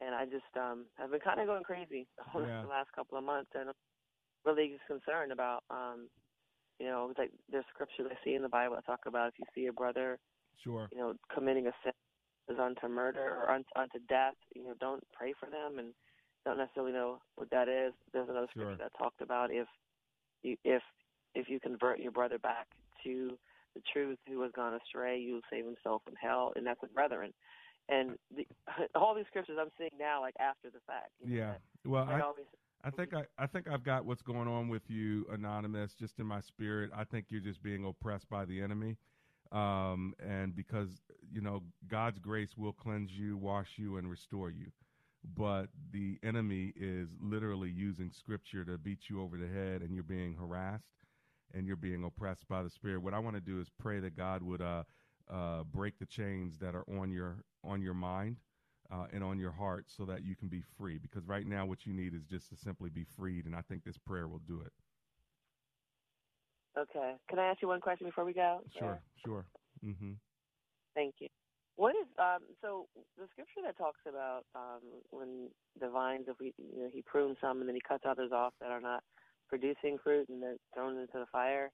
[0.00, 2.62] And I just um have been kind of going crazy Yeah.
[2.62, 3.74] the last couple of months and I'm
[4.44, 6.08] really just concerned about um
[6.78, 9.46] you know like there's scriptures I see in the Bible that talk about if you
[9.54, 10.18] see a brother
[10.62, 10.88] Sure.
[10.92, 11.92] you know committing a sin
[12.48, 15.94] is unto murder or un- unto death you know don't pray for them and
[16.44, 18.64] don't necessarily know what that is there's another Sure.
[18.64, 19.66] scripture that talked about if
[20.42, 20.82] you if
[21.34, 22.66] if you convert your brother back
[23.04, 23.38] to
[23.74, 26.86] the truth who has gone astray you will save himself from hell and that's a
[26.88, 27.32] brethren
[27.88, 28.46] and the,
[28.94, 31.52] all these scriptures i'm seeing now like after the fact you know, Yeah.
[31.52, 32.46] that- Well, I, always
[32.84, 36.26] I think I, I think I've got what's going on with you, anonymous, just in
[36.26, 36.90] my spirit.
[36.92, 38.96] I think you're just being oppressed by the enemy,
[39.52, 40.90] um, and because
[41.32, 44.72] you know God's grace will cleanse you, wash you, and restore you,
[45.36, 50.04] but the enemy is literally using Scripture to beat you over the head, and you're
[50.04, 50.84] being harassed.
[51.54, 54.16] and you're being oppressed by the spirit, what I want to do is pray that
[54.16, 54.84] God would uh,
[55.30, 58.38] uh, break the chains that are on your on your mind
[58.92, 60.98] uh, and on your heart, so that you can be free.
[60.98, 63.84] Because right now, what you need is just to simply be freed, and I think
[63.84, 64.72] this prayer will do it.
[66.78, 67.14] Okay.
[67.28, 68.60] Can I ask you one question before we go?
[68.78, 69.44] Sure, sure.
[69.84, 70.12] Mm-hmm.
[70.94, 71.28] Thank you.
[71.76, 72.86] What is um so
[73.18, 75.48] the scripture that talks about um when
[75.80, 78.52] the vines if we you know he prunes some and then he cuts others off
[78.60, 79.02] that are not
[79.48, 81.70] producing fruit and they're thrown into the fire.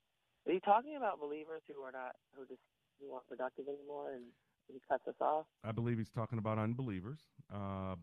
[0.47, 2.61] Is he talking about believers who are not who just
[3.01, 4.25] who aren't productive anymore and
[4.69, 5.47] he cuts us off?
[5.65, 7.19] I believe he's talking about unbelievers,
[7.53, 7.97] uh,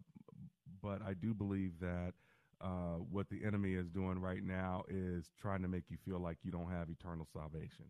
[0.81, 2.13] but I do believe that
[2.61, 6.37] uh, what the enemy is doing right now is trying to make you feel like
[6.43, 7.85] you don't have eternal salvation.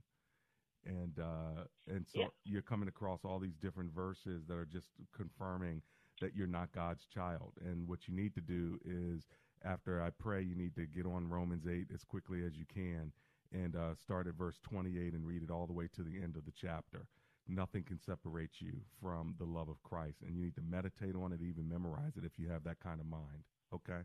[0.86, 2.28] And uh, and so Yeah.
[2.46, 5.82] you're coming across all these different verses that are just confirming
[6.22, 7.54] that you're not God's child.
[7.62, 9.28] And what you need to do is,
[9.64, 13.12] after I pray, you need to get on Romans 8 as quickly as you can
[13.52, 16.36] and uh, start at verse 28 and read it all the way to the end
[16.38, 17.08] of the chapter.
[17.48, 21.32] Nothing can separate you from the love of Christ, and you need to meditate on
[21.34, 23.44] it, even memorize it if you have that kind of mind.
[23.74, 24.02] Okay.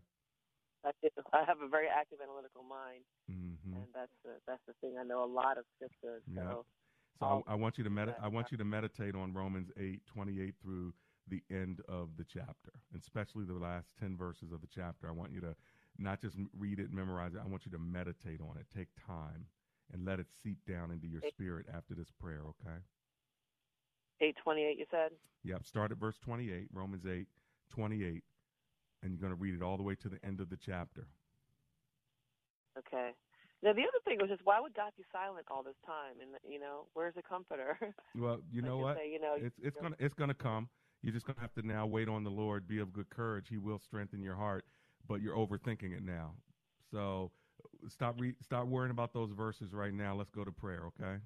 [0.85, 0.91] I,
[1.33, 3.75] I have a very active analytical mind, Mm-hmm.
[3.77, 4.97] and that's the that's the thing.
[4.99, 6.23] I know a lot of scriptures.
[6.35, 6.55] So Yeah.
[7.19, 10.01] So I, I want you to med- I want you to meditate on Romans 8,
[10.07, 10.93] 28 through
[11.29, 15.07] the end of the chapter, and especially the last 10 verses of the chapter.
[15.09, 15.55] I want you to
[15.99, 17.41] not just read it and memorize it.
[17.45, 18.67] I want you to meditate on it.
[18.75, 19.47] Take time
[19.93, 22.79] and let it seep down into your spirit after this prayer, okay?
[24.23, 24.79] eight twenty eight.
[24.79, 25.11] You said.
[25.45, 25.67] Yep.
[25.67, 27.27] Start at verse 28, Romans 8,
[27.71, 28.23] 28,
[29.03, 31.07] and you're going to read it all the way to the end of the chapter.
[32.79, 33.11] Okay.
[33.63, 36.15] Now the other thing was just why would God be silent all this time?
[36.23, 37.79] And you know, where's the comforter?
[38.17, 38.97] Well, you know what?
[38.97, 40.69] say, you know, it's it's you know- gonna it's gonna come.
[41.03, 42.67] You're just gonna have to now wait on the Lord.
[42.67, 43.47] Be of good courage.
[43.49, 44.65] He will strengthen your heart,
[45.07, 46.33] but you're overthinking it now.
[46.91, 47.31] So
[47.89, 50.15] stop re- stop worrying about those verses right now.
[50.15, 51.21] Let's go to prayer, okay?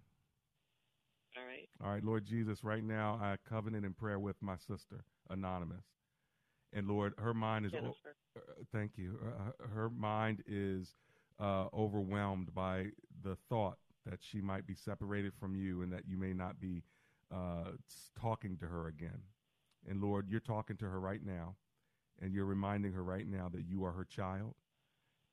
[1.37, 1.69] All right.
[1.83, 5.85] All right, Lord Jesus, right now I covenant in prayer with my sister, Anonymous.
[6.75, 8.17] And Lord, her mind is o- Jennifer.
[8.37, 8.41] uh,
[8.73, 9.19] thank you.
[9.25, 10.95] Uh, her mind is
[11.41, 12.89] uh, overwhelmed by
[13.23, 16.83] the thought that she might be separated from you and that you may not be
[17.33, 17.71] uh,
[18.21, 19.23] talking to her again.
[19.89, 21.57] And Lord, you're talking to her right now,
[22.21, 24.55] and you're reminding her right now that you are her child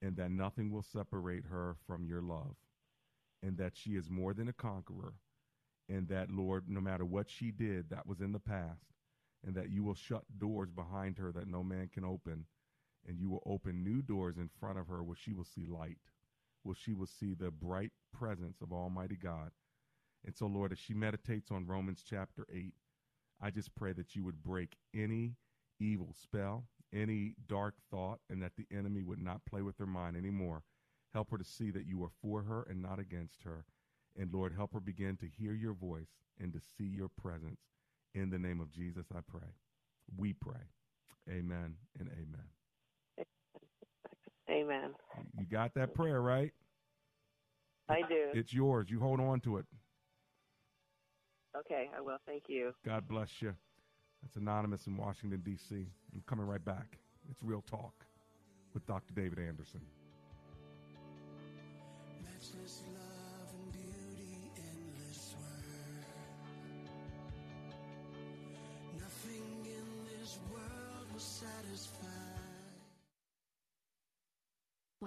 [0.01, 2.55] and that nothing will separate her from your love,
[3.43, 5.13] and that she is more than a conqueror,
[5.89, 8.85] and that, Lord, no matter what she did that was in the past,
[9.45, 12.45] and that you will shut doors behind her that no man can open,
[13.07, 15.97] and you will open new doors in front of her where she will see light,
[16.63, 19.51] where she will see the bright presence of Almighty God.
[20.25, 22.73] And so, Lord, as she meditates on Romans chapter 8,
[23.41, 25.35] I just pray that you would break any
[25.79, 30.15] evil spell, any dark thought, and that the enemy would not play with her mind
[30.15, 30.63] anymore.
[31.13, 33.65] Help her to see that you are for her and not against her.
[34.15, 37.61] And Lord, help her begin to hear your voice and to see your presence.
[38.14, 39.47] In the name of Jesus, I pray.
[40.18, 40.62] We pray.
[41.30, 43.26] Amen and amen.
[44.49, 44.91] Amen.
[45.38, 46.51] You got that prayer, right?
[47.89, 48.32] I do.
[48.34, 48.89] It's yours.
[48.89, 49.66] You hold on to it.
[51.57, 52.18] Okay, I will.
[52.26, 52.74] Thank you.
[52.86, 53.53] God bless you.
[54.22, 55.88] That's Anonymous in Washington, D.C.
[56.14, 56.97] I'm coming right back.
[57.30, 58.05] It's Real Talk
[58.74, 59.14] with Dr.
[59.14, 59.82] David Anderson.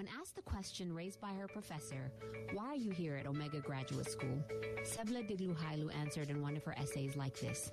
[0.05, 2.13] When asked the question raised by her professor,
[2.53, 4.45] why are you here at Omega Graduate School?
[4.83, 7.73] Sebla Digluhailu answered in one of her essays like this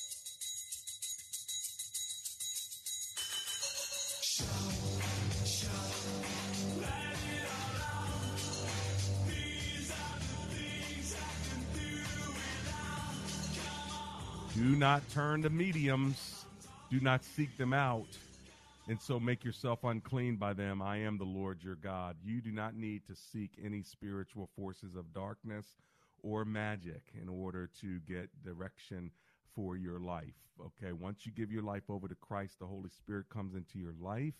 [14.55, 16.45] Do not turn to mediums.
[16.91, 18.07] Do not seek them out.
[18.87, 20.81] And so make yourself unclean by them.
[20.81, 22.17] I am the Lord your God.
[22.23, 25.65] You do not need to seek any spiritual forces of darkness
[26.21, 29.11] or magic in order to get direction
[29.55, 30.35] for your life.
[30.59, 33.93] Okay, once you give your life over to Christ, the Holy Spirit comes into your
[33.99, 34.35] life,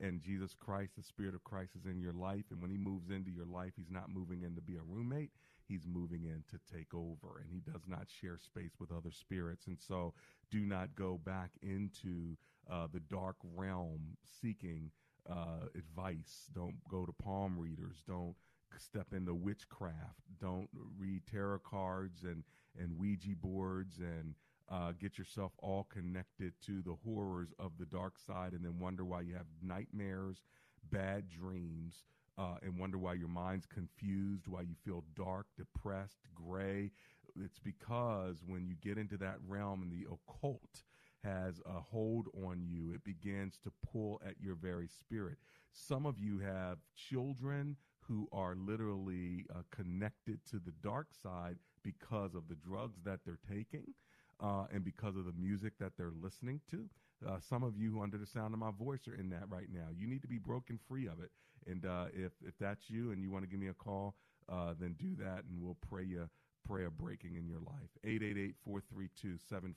[0.00, 2.44] and Jesus Christ, the Spirit of Christ, is in your life.
[2.50, 5.32] And when He moves into your life, He's not moving in to be a roommate,
[5.68, 9.66] He's moving in to take over, and He does not share space with other spirits.
[9.66, 10.14] And so,
[10.50, 12.36] do not go back into
[12.70, 14.90] uh, the dark realm seeking
[15.30, 16.48] uh, advice.
[16.54, 18.02] Don't go to palm readers.
[18.06, 18.34] Don't
[18.78, 20.20] step into witchcraft.
[20.40, 22.44] Don't read tarot cards and,
[22.78, 24.34] and Ouija boards and
[24.68, 29.04] uh, get yourself all connected to the horrors of the dark side and then wonder
[29.04, 30.42] why you have nightmares,
[30.90, 32.04] bad dreams,
[32.38, 36.90] uh, and wonder why your mind's confused, why you feel dark, depressed, gray.
[37.34, 40.82] It's because when you get into that realm and the occult
[41.24, 45.38] has a hold on you, it begins to pull at your very spirit.
[45.72, 52.34] Some of you have children who are literally uh, connected to the dark side because
[52.34, 53.94] of the drugs that they're taking
[54.40, 56.88] uh, and because of the music that they're listening to.
[57.26, 59.68] Uh, some of you, who under the sound of my voice, are in that right
[59.72, 59.86] now.
[59.96, 61.30] You need to be broken free of it.
[61.66, 64.14] And uh, if if that's you, and you want to give me a call,
[64.48, 66.28] uh, then do that, and we'll pray you
[66.66, 67.90] pray a breaking in your life.
[68.04, 69.70] 888-432-7434.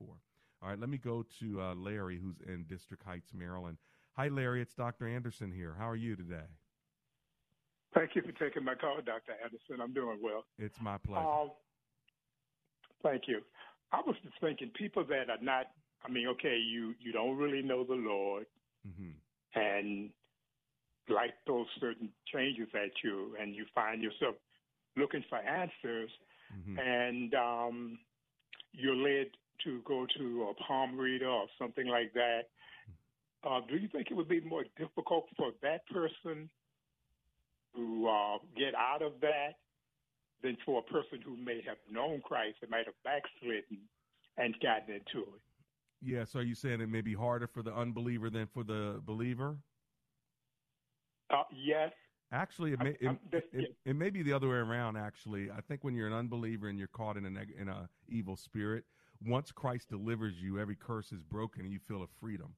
[0.00, 0.16] All
[0.62, 3.76] right, let me go to uh, Larry, who's in District Heights, Maryland.
[4.12, 4.62] Hi, Larry.
[4.62, 5.08] It's Dr.
[5.08, 5.74] Anderson here.
[5.76, 6.46] How are you today?
[7.94, 9.32] Thank you for taking my call, Dr.
[9.42, 9.80] Anderson.
[9.82, 10.44] I'm doing well.
[10.58, 11.26] It's my pleasure.
[11.26, 11.50] Um,
[13.02, 13.40] thank you.
[13.92, 15.66] I was just thinking, people that are not,
[16.04, 18.46] I mean, okay, you you don't really know the Lord,
[18.86, 19.10] mm-hmm.
[19.60, 20.10] and
[21.08, 24.36] like those certain changes at you, and you find yourself
[24.96, 26.10] looking for answers,
[26.54, 26.78] mm-hmm.
[26.78, 27.98] and um,
[28.72, 29.26] you're led
[29.64, 32.42] to go to a palm reader or something like that.
[33.44, 36.48] Uh, do you think it would be more difficult for that person
[37.74, 39.54] to uh, get out of that
[40.42, 43.78] than for a person who may have known Christ and might have backslidden
[44.36, 45.40] and gotten into it.
[46.00, 49.00] Yeah, so are you saying it may be harder for the unbeliever than for the
[49.04, 49.56] believer?
[51.30, 51.92] Uh, yes.
[52.32, 53.16] Actually, it may it,
[53.52, 54.96] it, it, may be the other way around.
[54.96, 58.36] Actually, I think when you're an unbeliever and you're caught in a in a evil
[58.36, 58.84] spirit,
[59.24, 62.54] once Christ delivers you, every curse is broken and you feel a freedom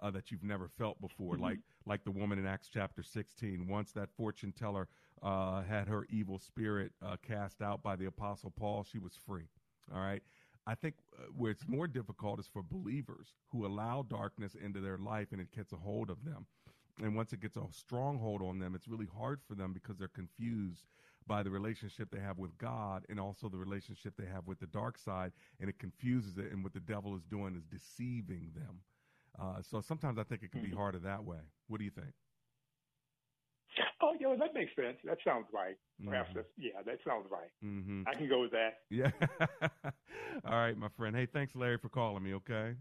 [0.00, 1.34] uh, that you've never felt before.
[1.34, 1.44] Mm-hmm.
[1.44, 3.66] Like like the woman in Acts chapter 16.
[3.66, 4.88] Once that fortune teller
[5.22, 9.48] uh, had her evil spirit uh, cast out by the apostle Paul, she was free.
[9.94, 10.22] All right.
[10.66, 14.98] I think uh, where it's more difficult is for believers who allow darkness into their
[14.98, 16.46] life and it gets a hold of them.
[17.02, 20.08] And once it gets a stronghold on them, it's really hard for them because they're
[20.08, 20.84] confused
[21.26, 24.66] by the relationship they have with God and also the relationship they have with the
[24.66, 26.50] dark side, and it confuses it.
[26.50, 28.80] And what the devil is doing is deceiving them.
[29.40, 30.76] Uh, so sometimes I think it can be Mhm.
[30.76, 31.40] harder that way.
[31.68, 32.12] What do you think?
[34.00, 34.96] Oh, yeah, that makes sense.
[35.04, 35.76] That sounds right.
[36.04, 36.34] Perhaps Mhm.
[36.34, 37.50] that's, yeah, that sounds right.
[37.62, 38.04] Mm-hmm.
[38.06, 38.84] I can go with that.
[38.90, 39.10] Yeah.
[40.44, 41.14] All right, my friend.
[41.14, 42.34] Hey, thanks, Larry, for calling me.
[42.34, 42.76] Okay.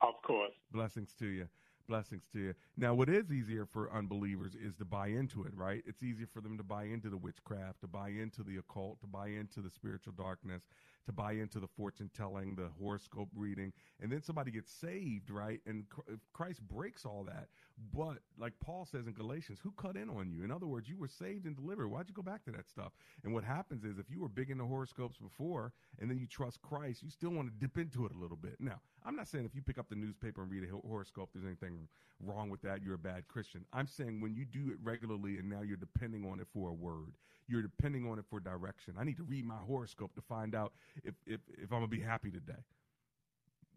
[0.00, 0.52] Of course.
[0.70, 1.48] Blessings to you.
[1.86, 2.54] Blessings to you.
[2.76, 5.82] Now, what is easier for unbelievers is to buy into it, right?
[5.86, 9.06] It's easier for them to buy into the witchcraft, to buy into the occult, to
[9.08, 10.68] buy into the spiritual darkness,
[11.06, 15.60] to buy into the fortune telling, the horoscope reading, and then somebody gets saved, right?
[15.66, 15.84] And
[16.32, 17.48] Christ breaks all that.
[17.94, 20.44] But like Paul says in Galatians, who cut in on you?
[20.44, 21.88] In other words, you were saved and delivered.
[21.88, 22.92] Why'd you go back to that stuff?
[23.24, 26.60] And what happens is if you were big into horoscopes before and then you trust
[26.62, 28.56] Christ, you still want to dip into it a little bit.
[28.60, 31.46] Now, I'm not saying if you pick up the newspaper and read a horoscope, there's
[31.46, 31.88] anything
[32.22, 32.82] wrong with that.
[32.82, 33.64] You're a bad Christian.
[33.72, 36.74] I'm saying when you do it regularly and now you're depending on it for a
[36.74, 37.14] word,
[37.48, 38.94] you're depending on it for direction.
[38.98, 40.72] I need to read my horoscope to find out
[41.04, 42.62] if, if, if I'm going to be happy today,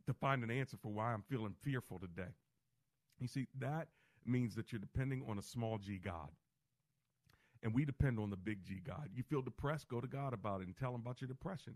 [0.05, 2.31] to find an answer for why I'm feeling fearful today.
[3.19, 3.87] You see, that
[4.25, 6.29] means that you're depending on a small g God.
[7.63, 9.09] And we depend on the big G God.
[9.15, 11.75] You feel depressed, go to God about it and tell him about your depression.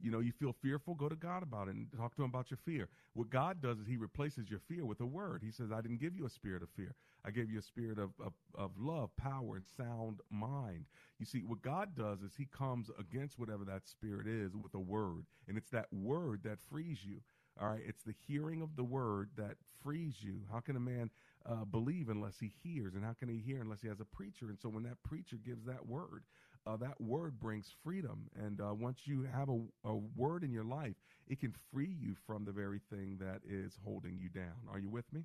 [0.00, 2.50] You know, you feel fearful, go to God about it and talk to him about
[2.50, 2.88] your fear.
[3.14, 5.42] What God does is he replaces your fear with a word.
[5.44, 6.94] He says, I didn't give you a spirit of fear.
[7.24, 10.84] I gave you a spirit of, of, of love, power, and sound mind.
[11.18, 14.80] You see, what God does is he comes against whatever that spirit is with a
[14.80, 15.24] word.
[15.48, 17.20] And it's that word that frees you.
[17.60, 20.40] All right, it's the hearing of the word that frees you.
[20.52, 21.10] How can a man
[21.46, 22.94] uh, believe unless he hears?
[22.94, 24.46] And how can he hear unless he has a preacher?
[24.48, 26.24] And so when that preacher gives that word,
[26.66, 28.28] uh, that word brings freedom.
[28.36, 30.94] And uh, once you have a, a word in your life,
[31.28, 34.68] it can free you from the very thing that is holding you down.
[34.70, 35.24] Are you with me?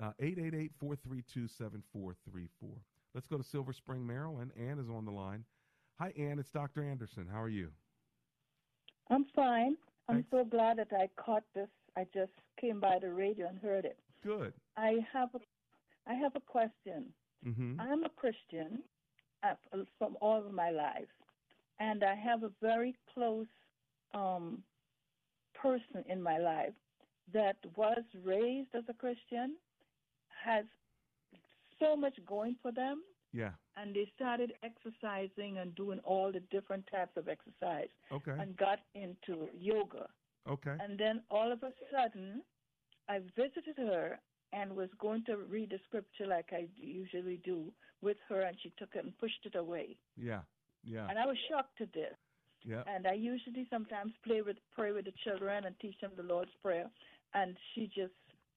[0.00, 2.70] Uh, 888 432 7434.
[3.14, 4.52] Let's go to Silver Spring, Maryland.
[4.58, 5.44] Ann is on the line.
[5.98, 6.38] Hi, Ann.
[6.38, 6.84] It's Dr.
[6.84, 7.26] Anderson.
[7.30, 7.70] How are you?
[9.10, 9.76] I'm fine.
[10.08, 11.68] I'm so glad that I caught this.
[11.96, 13.98] I just came by the radio and heard it.
[14.22, 14.52] Good.
[14.76, 15.40] I have a,
[16.06, 17.06] I have a question.
[17.46, 17.80] Mm-hmm.
[17.80, 18.82] I'm a Christian
[19.98, 21.08] from all of my life,
[21.78, 23.46] and I have a very close
[24.14, 24.62] um,
[25.54, 26.74] person in my life
[27.32, 29.56] that was raised as a Christian,
[30.44, 30.64] has
[31.78, 33.52] so much going for them, Yeah.
[33.76, 38.36] and they started exercising and doing all the different types of exercise Okay.
[38.38, 40.08] and got into yoga.
[40.46, 40.76] Okay.
[40.78, 42.42] And then all of a sudden,
[43.08, 44.18] I visited her
[44.52, 48.72] and was going to read the scripture like I usually do with her, and she
[48.78, 49.96] took it and pushed it away.
[50.16, 50.40] Yeah.
[50.84, 51.06] Yeah.
[51.08, 52.14] And I was shocked to this.
[52.64, 52.82] Yeah.
[52.86, 56.50] And I usually sometimes play with pray with the children and teach them the Lord's
[56.62, 56.86] Prayer,
[57.34, 58.12] and she just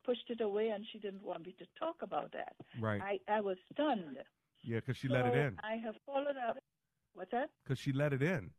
[0.05, 2.55] pushed it away, and she didn't want me to talk about that.
[2.79, 3.01] Right.
[3.01, 4.17] I I was stunned.
[4.63, 5.57] Yeah, because she let it in.
[5.63, 6.57] I have followed up.
[7.13, 7.49] What's that?
[7.63, 8.51] Because she let it in.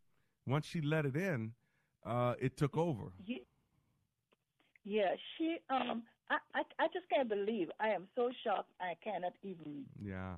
[0.47, 1.53] Once she let it in,
[2.05, 3.13] uh, it took over.
[3.25, 3.47] Ye-
[4.85, 5.59] Yeah, she.
[5.71, 7.69] Um, I, I, I just can't believe.
[7.81, 8.71] I am so shocked.
[8.81, 10.35] I cannot even Yeah.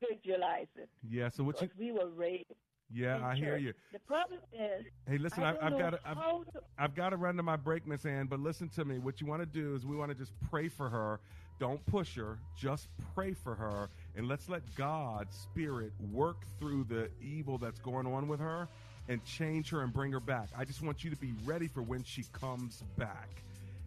[0.00, 0.88] visualize it.
[1.08, 1.28] Yeah.
[1.28, 1.68] So what you?
[1.78, 2.46] We were raised.
[2.92, 3.72] Yeah, I hear you.
[3.92, 4.84] The problem is.
[5.08, 7.86] Hey, listen, I I've got to, I've, to- I've got to run to my break,
[7.86, 8.26] Miss Ann.
[8.26, 8.98] But listen to me.
[8.98, 11.20] What you want to do is we want to just pray for her.
[11.60, 12.38] Don't push her.
[12.58, 18.06] Just pray for her, and let's let God's Spirit work through the evil that's going
[18.06, 18.66] on with her,
[19.08, 20.48] and change her and bring her back.
[20.56, 23.28] I just want you to be ready for when she comes back.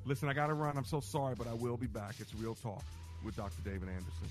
[0.05, 0.77] Listen, I got to run.
[0.77, 2.15] I'm so sorry, but I will be back.
[2.19, 2.83] It's Real Talk
[3.23, 3.61] with Dr.
[3.63, 4.27] David Anderson.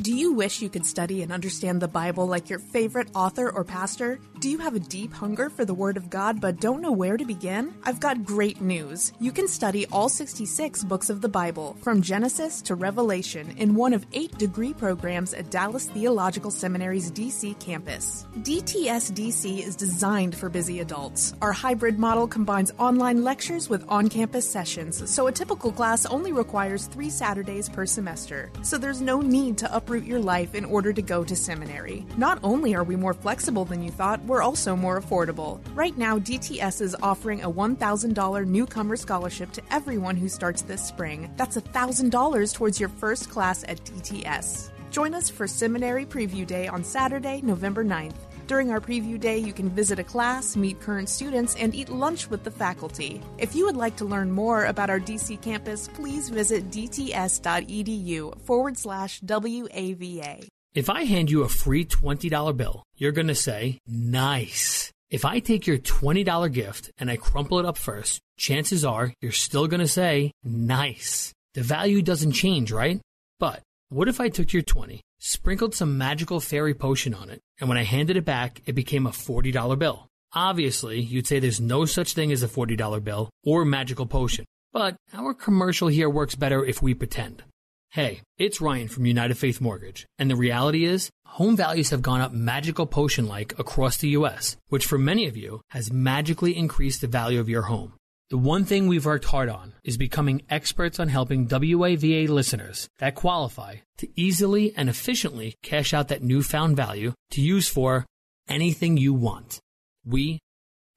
[0.00, 3.64] Do you wish you could study and understand the Bible like your favorite author or
[3.64, 4.20] pastor?
[4.40, 7.16] Do you have a deep hunger for the Word of God but don't know where
[7.16, 7.74] to begin?
[7.82, 9.12] I've got great news.
[9.18, 13.92] You can study all 66 books of the Bible, from Genesis to Revelation, in one
[13.92, 18.28] of eight degree programs at Dallas Theological Seminary's DC campus.
[18.36, 21.34] DTS DC is designed for busy adults.
[21.42, 26.30] Our hybrid model combines online lectures with on campus sessions, so a typical class only
[26.30, 28.52] requires three Saturdays per semester.
[28.62, 32.06] So there's no need to uproot your life in order to go to seminary.
[32.16, 35.60] Not only are we more flexible than you thought, we're also more affordable.
[35.74, 41.32] Right now, DTS is offering a $1,000 newcomer scholarship to everyone who starts this spring.
[41.36, 44.70] That's $1,000 towards your first class at DTS.
[44.90, 48.16] Join us for Seminary Preview Day on Saturday, November 9th.
[48.46, 52.30] During our preview day, you can visit a class, meet current students, and eat lunch
[52.30, 53.20] with the faculty.
[53.36, 58.78] If you would like to learn more about our DC campus, please visit dts.edu forward
[58.78, 60.48] slash WAVA.
[60.78, 64.92] If I hand you a free $20 bill, you're going to say, nice.
[65.10, 69.32] If I take your $20 gift and I crumple it up first, chances are you're
[69.32, 71.32] still going to say, nice.
[71.54, 73.00] The value doesn't change, right?
[73.40, 77.68] But what if I took your 20, sprinkled some magical fairy potion on it, and
[77.68, 80.06] when I handed it back, it became a $40 bill?
[80.32, 84.44] Obviously, you'd say there's no such thing as a $40 bill or magical potion.
[84.72, 87.42] But our commercial here works better if we pretend.
[87.90, 92.20] Hey, it's Ryan from United Faith Mortgage, and the reality is, home values have gone
[92.20, 97.00] up magical potion like across the U.S., which for many of you has magically increased
[97.00, 97.94] the value of your home.
[98.28, 103.14] The one thing we've worked hard on is becoming experts on helping WAVA listeners that
[103.14, 108.04] qualify to easily and efficiently cash out that newfound value to use for
[108.50, 109.60] anything you want.
[110.04, 110.40] We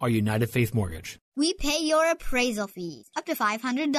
[0.02, 1.20] are United Faith Mortgage.
[1.38, 3.96] We pay your appraisal fees up to $500.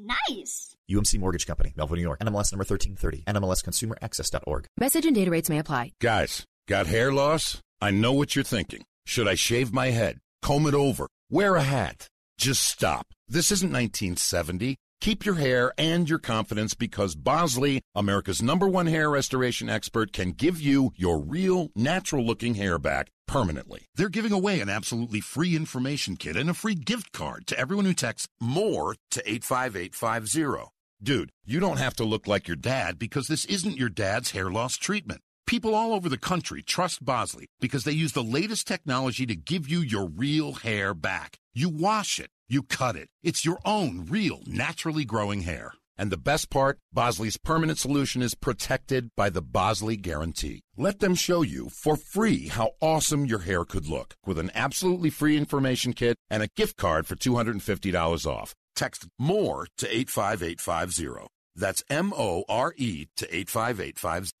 [0.00, 0.74] Nice.
[0.90, 2.18] UMC Mortgage Company, Melville, New York.
[2.20, 3.22] NMLS number 1330.
[3.26, 4.66] NMLSConsumerAccess.org.
[4.78, 5.92] Message and data rates may apply.
[6.00, 7.60] Guys, got hair loss?
[7.80, 8.82] I know what you're thinking.
[9.06, 10.18] Should I shave my head?
[10.42, 11.08] Comb it over?
[11.30, 12.08] Wear a hat?
[12.38, 13.06] Just stop.
[13.28, 14.76] This isn't 1970.
[15.00, 20.32] Keep your hair and your confidence because Bosley, America's number one hair restoration expert, can
[20.32, 23.86] give you your real, natural looking hair back permanently.
[23.94, 27.86] They're giving away an absolutely free information kit and a free gift card to everyone
[27.86, 30.70] who texts MORE to 85850.
[31.02, 34.50] Dude, you don't have to look like your dad because this isn't your dad's hair
[34.50, 35.22] loss treatment.
[35.46, 39.66] People all over the country trust Bosley because they use the latest technology to give
[39.66, 41.38] you your real hair back.
[41.54, 43.08] You wash it, you cut it.
[43.22, 45.72] It's your own real, naturally growing hair.
[45.96, 50.62] And the best part, Bosley's permanent solution is protected by the Bosley Guarantee.
[50.76, 55.10] Let them show you for free how awesome your hair could look with an absolutely
[55.10, 58.54] free information kit and a gift card for $250 off.
[58.80, 61.26] Text MORE to 85850.
[61.54, 64.32] That's M O R E to 85850.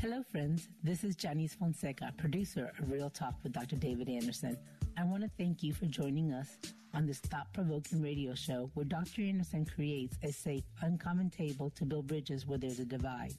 [0.00, 0.66] Hello, friends.
[0.82, 3.76] This is Janice Fonseca, producer of Real Talk with Dr.
[3.76, 4.58] David Anderson.
[4.98, 6.58] I want to thank you for joining us
[6.94, 9.22] on this thought provoking radio show where Dr.
[9.22, 13.34] Anderson creates a safe, uncommon table to build bridges where there's a divide.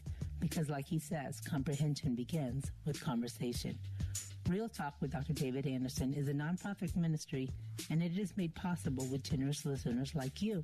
[0.48, 3.80] Because, like he says, comprehension begins with conversation.
[4.48, 5.34] Real Talk with Dr.
[5.34, 7.50] David Anderson is a nonprofit ministry,
[7.90, 10.64] and it is made possible with generous listeners like you.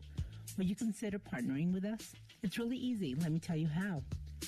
[0.56, 2.14] Will you consider partnering with us?
[2.44, 3.16] It's really easy.
[3.16, 4.04] Let me tell you how.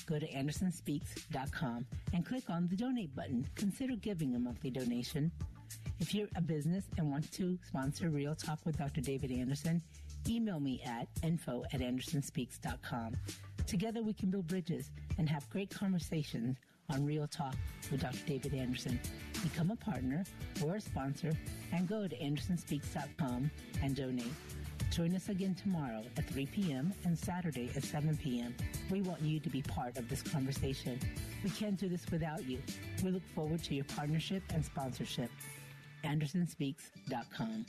[0.06, 3.44] Go to andersonspeaks.com and click on the donate button.
[3.56, 5.32] Consider giving a monthly donation.
[5.98, 9.00] If you're a business and want to sponsor Real Talk with Dr.
[9.00, 9.82] David Anderson,
[10.28, 13.16] email me at info at andersonspeaks.com.
[13.66, 16.56] Together we can build bridges and have great conversations
[16.90, 17.54] on Real Talk
[17.90, 18.18] with Dr.
[18.26, 19.00] David Anderson.
[19.42, 20.24] Become a partner
[20.64, 21.32] or a sponsor
[21.72, 23.50] and go to andersonspeaks.com
[23.82, 24.32] and donate.
[24.90, 26.92] Join us again tomorrow at 3 p.m.
[27.04, 28.54] and Saturday at 7 p.m.
[28.90, 31.00] We want you to be part of this conversation.
[31.42, 32.60] We can't do this without you.
[33.02, 35.30] We look forward to your partnership and sponsorship.
[36.04, 37.66] AndersonSpeaks.com.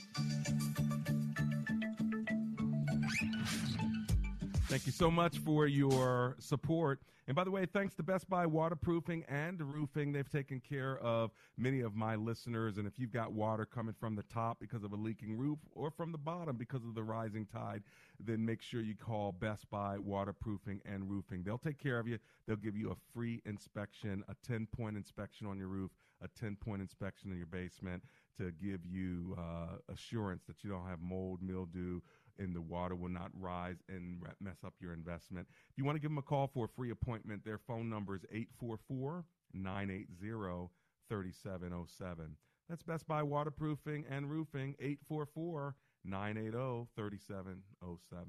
[4.68, 7.00] Thank you so much for your support.
[7.28, 11.30] And by the way, thanks to Best Buy Waterproofing and Roofing, they've taken care of
[11.56, 12.76] many of my listeners.
[12.76, 15.92] And if you've got water coming from the top because of a leaking roof or
[15.92, 17.84] from the bottom because of the rising tide,
[18.18, 21.44] then make sure you call Best Buy Waterproofing and Roofing.
[21.44, 22.18] They'll take care of you.
[22.48, 25.92] They'll give you a free inspection, a 10 point inspection on your roof,
[26.22, 28.02] a 10 point inspection in your basement
[28.38, 32.00] to give you uh, assurance that you don't have mold, mildew,
[32.38, 35.46] and the water will not rise and mess up your investment.
[35.70, 38.14] If you want to give them a call for a free appointment, their phone number
[38.14, 40.70] is 844 980
[41.08, 42.36] 3707.
[42.68, 48.26] That's Best Buy Waterproofing and Roofing, 844 980 3707.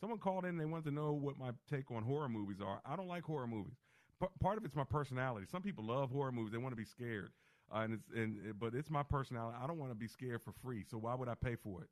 [0.00, 2.80] Someone called in they wanted to know what my take on horror movies are.
[2.84, 3.78] I don't like horror movies.
[4.20, 5.46] P- part of it's my personality.
[5.50, 7.30] Some people love horror movies, they want to be scared.
[7.74, 9.56] Uh, and it's and but it's my personality.
[9.60, 10.84] I don't want to be scared for free.
[10.88, 11.88] So why would I pay for it?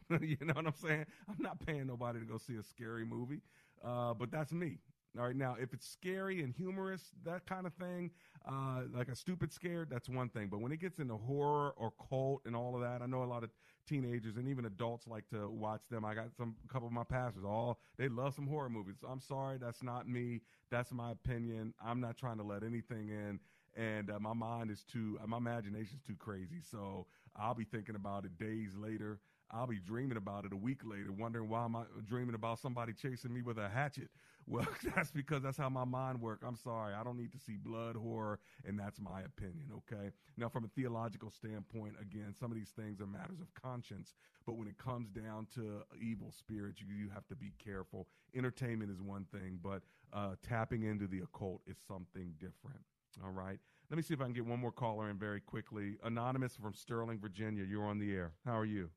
[0.20, 1.06] you know what I'm saying?
[1.28, 3.40] I'm not paying nobody to go see a scary movie,
[3.84, 4.78] uh, but that's me.
[5.18, 8.10] All right, now if it's scary and humorous, that kind of thing,
[8.48, 10.48] uh, like a stupid scare, that's one thing.
[10.48, 13.26] But when it gets into horror or cult and all of that, I know a
[13.26, 13.50] lot of
[13.86, 16.04] teenagers and even adults like to watch them.
[16.06, 18.96] I got some a couple of my pastors, all they love some horror movies.
[19.06, 20.40] I'm sorry, that's not me.
[20.70, 21.74] That's my opinion.
[21.84, 23.38] I'm not trying to let anything in
[23.74, 26.60] and uh, my mind is too, my imagination is too crazy.
[26.70, 29.18] So I'll be thinking about it days later.
[29.52, 32.94] I'll be dreaming about it a week later, wondering why am I dreaming about somebody
[32.94, 34.08] chasing me with a hatchet.
[34.44, 36.42] Well, that's because that's how my mind works.
[36.44, 39.68] I'm sorry, I don't need to see blood, horror, and that's my opinion.
[39.72, 40.10] Okay.
[40.36, 44.56] Now, from a theological standpoint, again, some of these things are matters of conscience, but
[44.56, 48.08] when it comes down to evil spirits, you, you have to be careful.
[48.34, 49.82] Entertainment is one thing, but
[50.12, 52.80] uh, tapping into the occult is something different.
[53.22, 53.60] All right.
[53.90, 55.98] Let me see if I can get one more caller in very quickly.
[56.02, 57.62] Anonymous from Sterling, Virginia.
[57.62, 58.32] You're on the air.
[58.44, 58.90] How are you?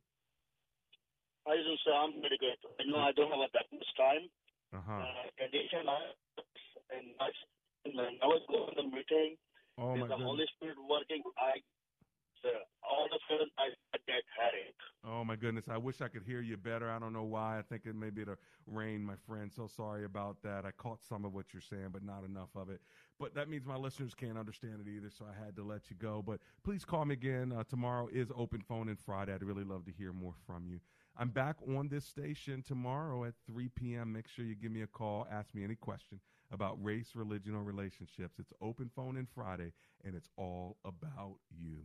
[1.45, 1.93] Doing, sir?
[1.93, 2.57] I'm pretty good.
[2.81, 4.25] I know I don't have that much time.
[4.73, 4.91] Uh-huh.
[4.91, 6.01] Uh, condition, I,
[6.91, 7.29] and I,
[8.21, 9.37] I was going to the meeting.
[9.77, 10.25] Oh, my the goodness.
[10.25, 11.21] Holy Spirit working.
[11.37, 11.61] I,
[12.41, 14.75] sir, all of a sudden, I had that headache.
[15.07, 15.65] Oh my goodness!
[15.69, 16.89] I wish I could hear you better.
[16.89, 17.59] I don't know why.
[17.59, 19.51] I think it may be the rain, my friend.
[19.55, 20.65] So sorry about that.
[20.65, 22.81] I caught some of what you're saying, but not enough of it.
[23.19, 25.95] But that means my listeners can't understand it either, so I had to let you
[25.95, 26.23] go.
[26.25, 27.53] But please call me again.
[27.55, 29.31] Uh, tomorrow is open phone and Friday.
[29.31, 30.79] I'd really love to hear more from you.
[31.17, 34.11] I'm back on this station tomorrow at 3 p.m.
[34.11, 35.25] Make sure you give me a call.
[35.31, 36.19] Ask me any question
[36.51, 38.35] about race, religion, or relationships.
[38.37, 39.71] It's open phone in Friday,
[40.03, 41.77] and it's all about you.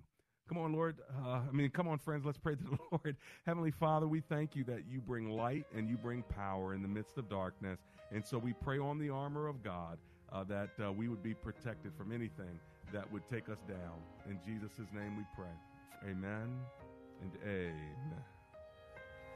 [0.49, 0.97] Come on, Lord.
[1.25, 2.25] Uh, I mean, come on, friends.
[2.25, 3.17] Let's pray to the Lord.
[3.47, 6.89] Heavenly Father, we thank you that you bring light and you bring power in the
[6.89, 7.79] midst of darkness.
[8.11, 9.99] And so we pray on the armor of God
[10.33, 12.59] uh, that uh, we would be protected from anything
[12.93, 14.03] that would take us down.
[14.29, 16.11] In Jesus' name we pray.
[16.11, 16.49] Amen
[17.23, 18.40] and amen.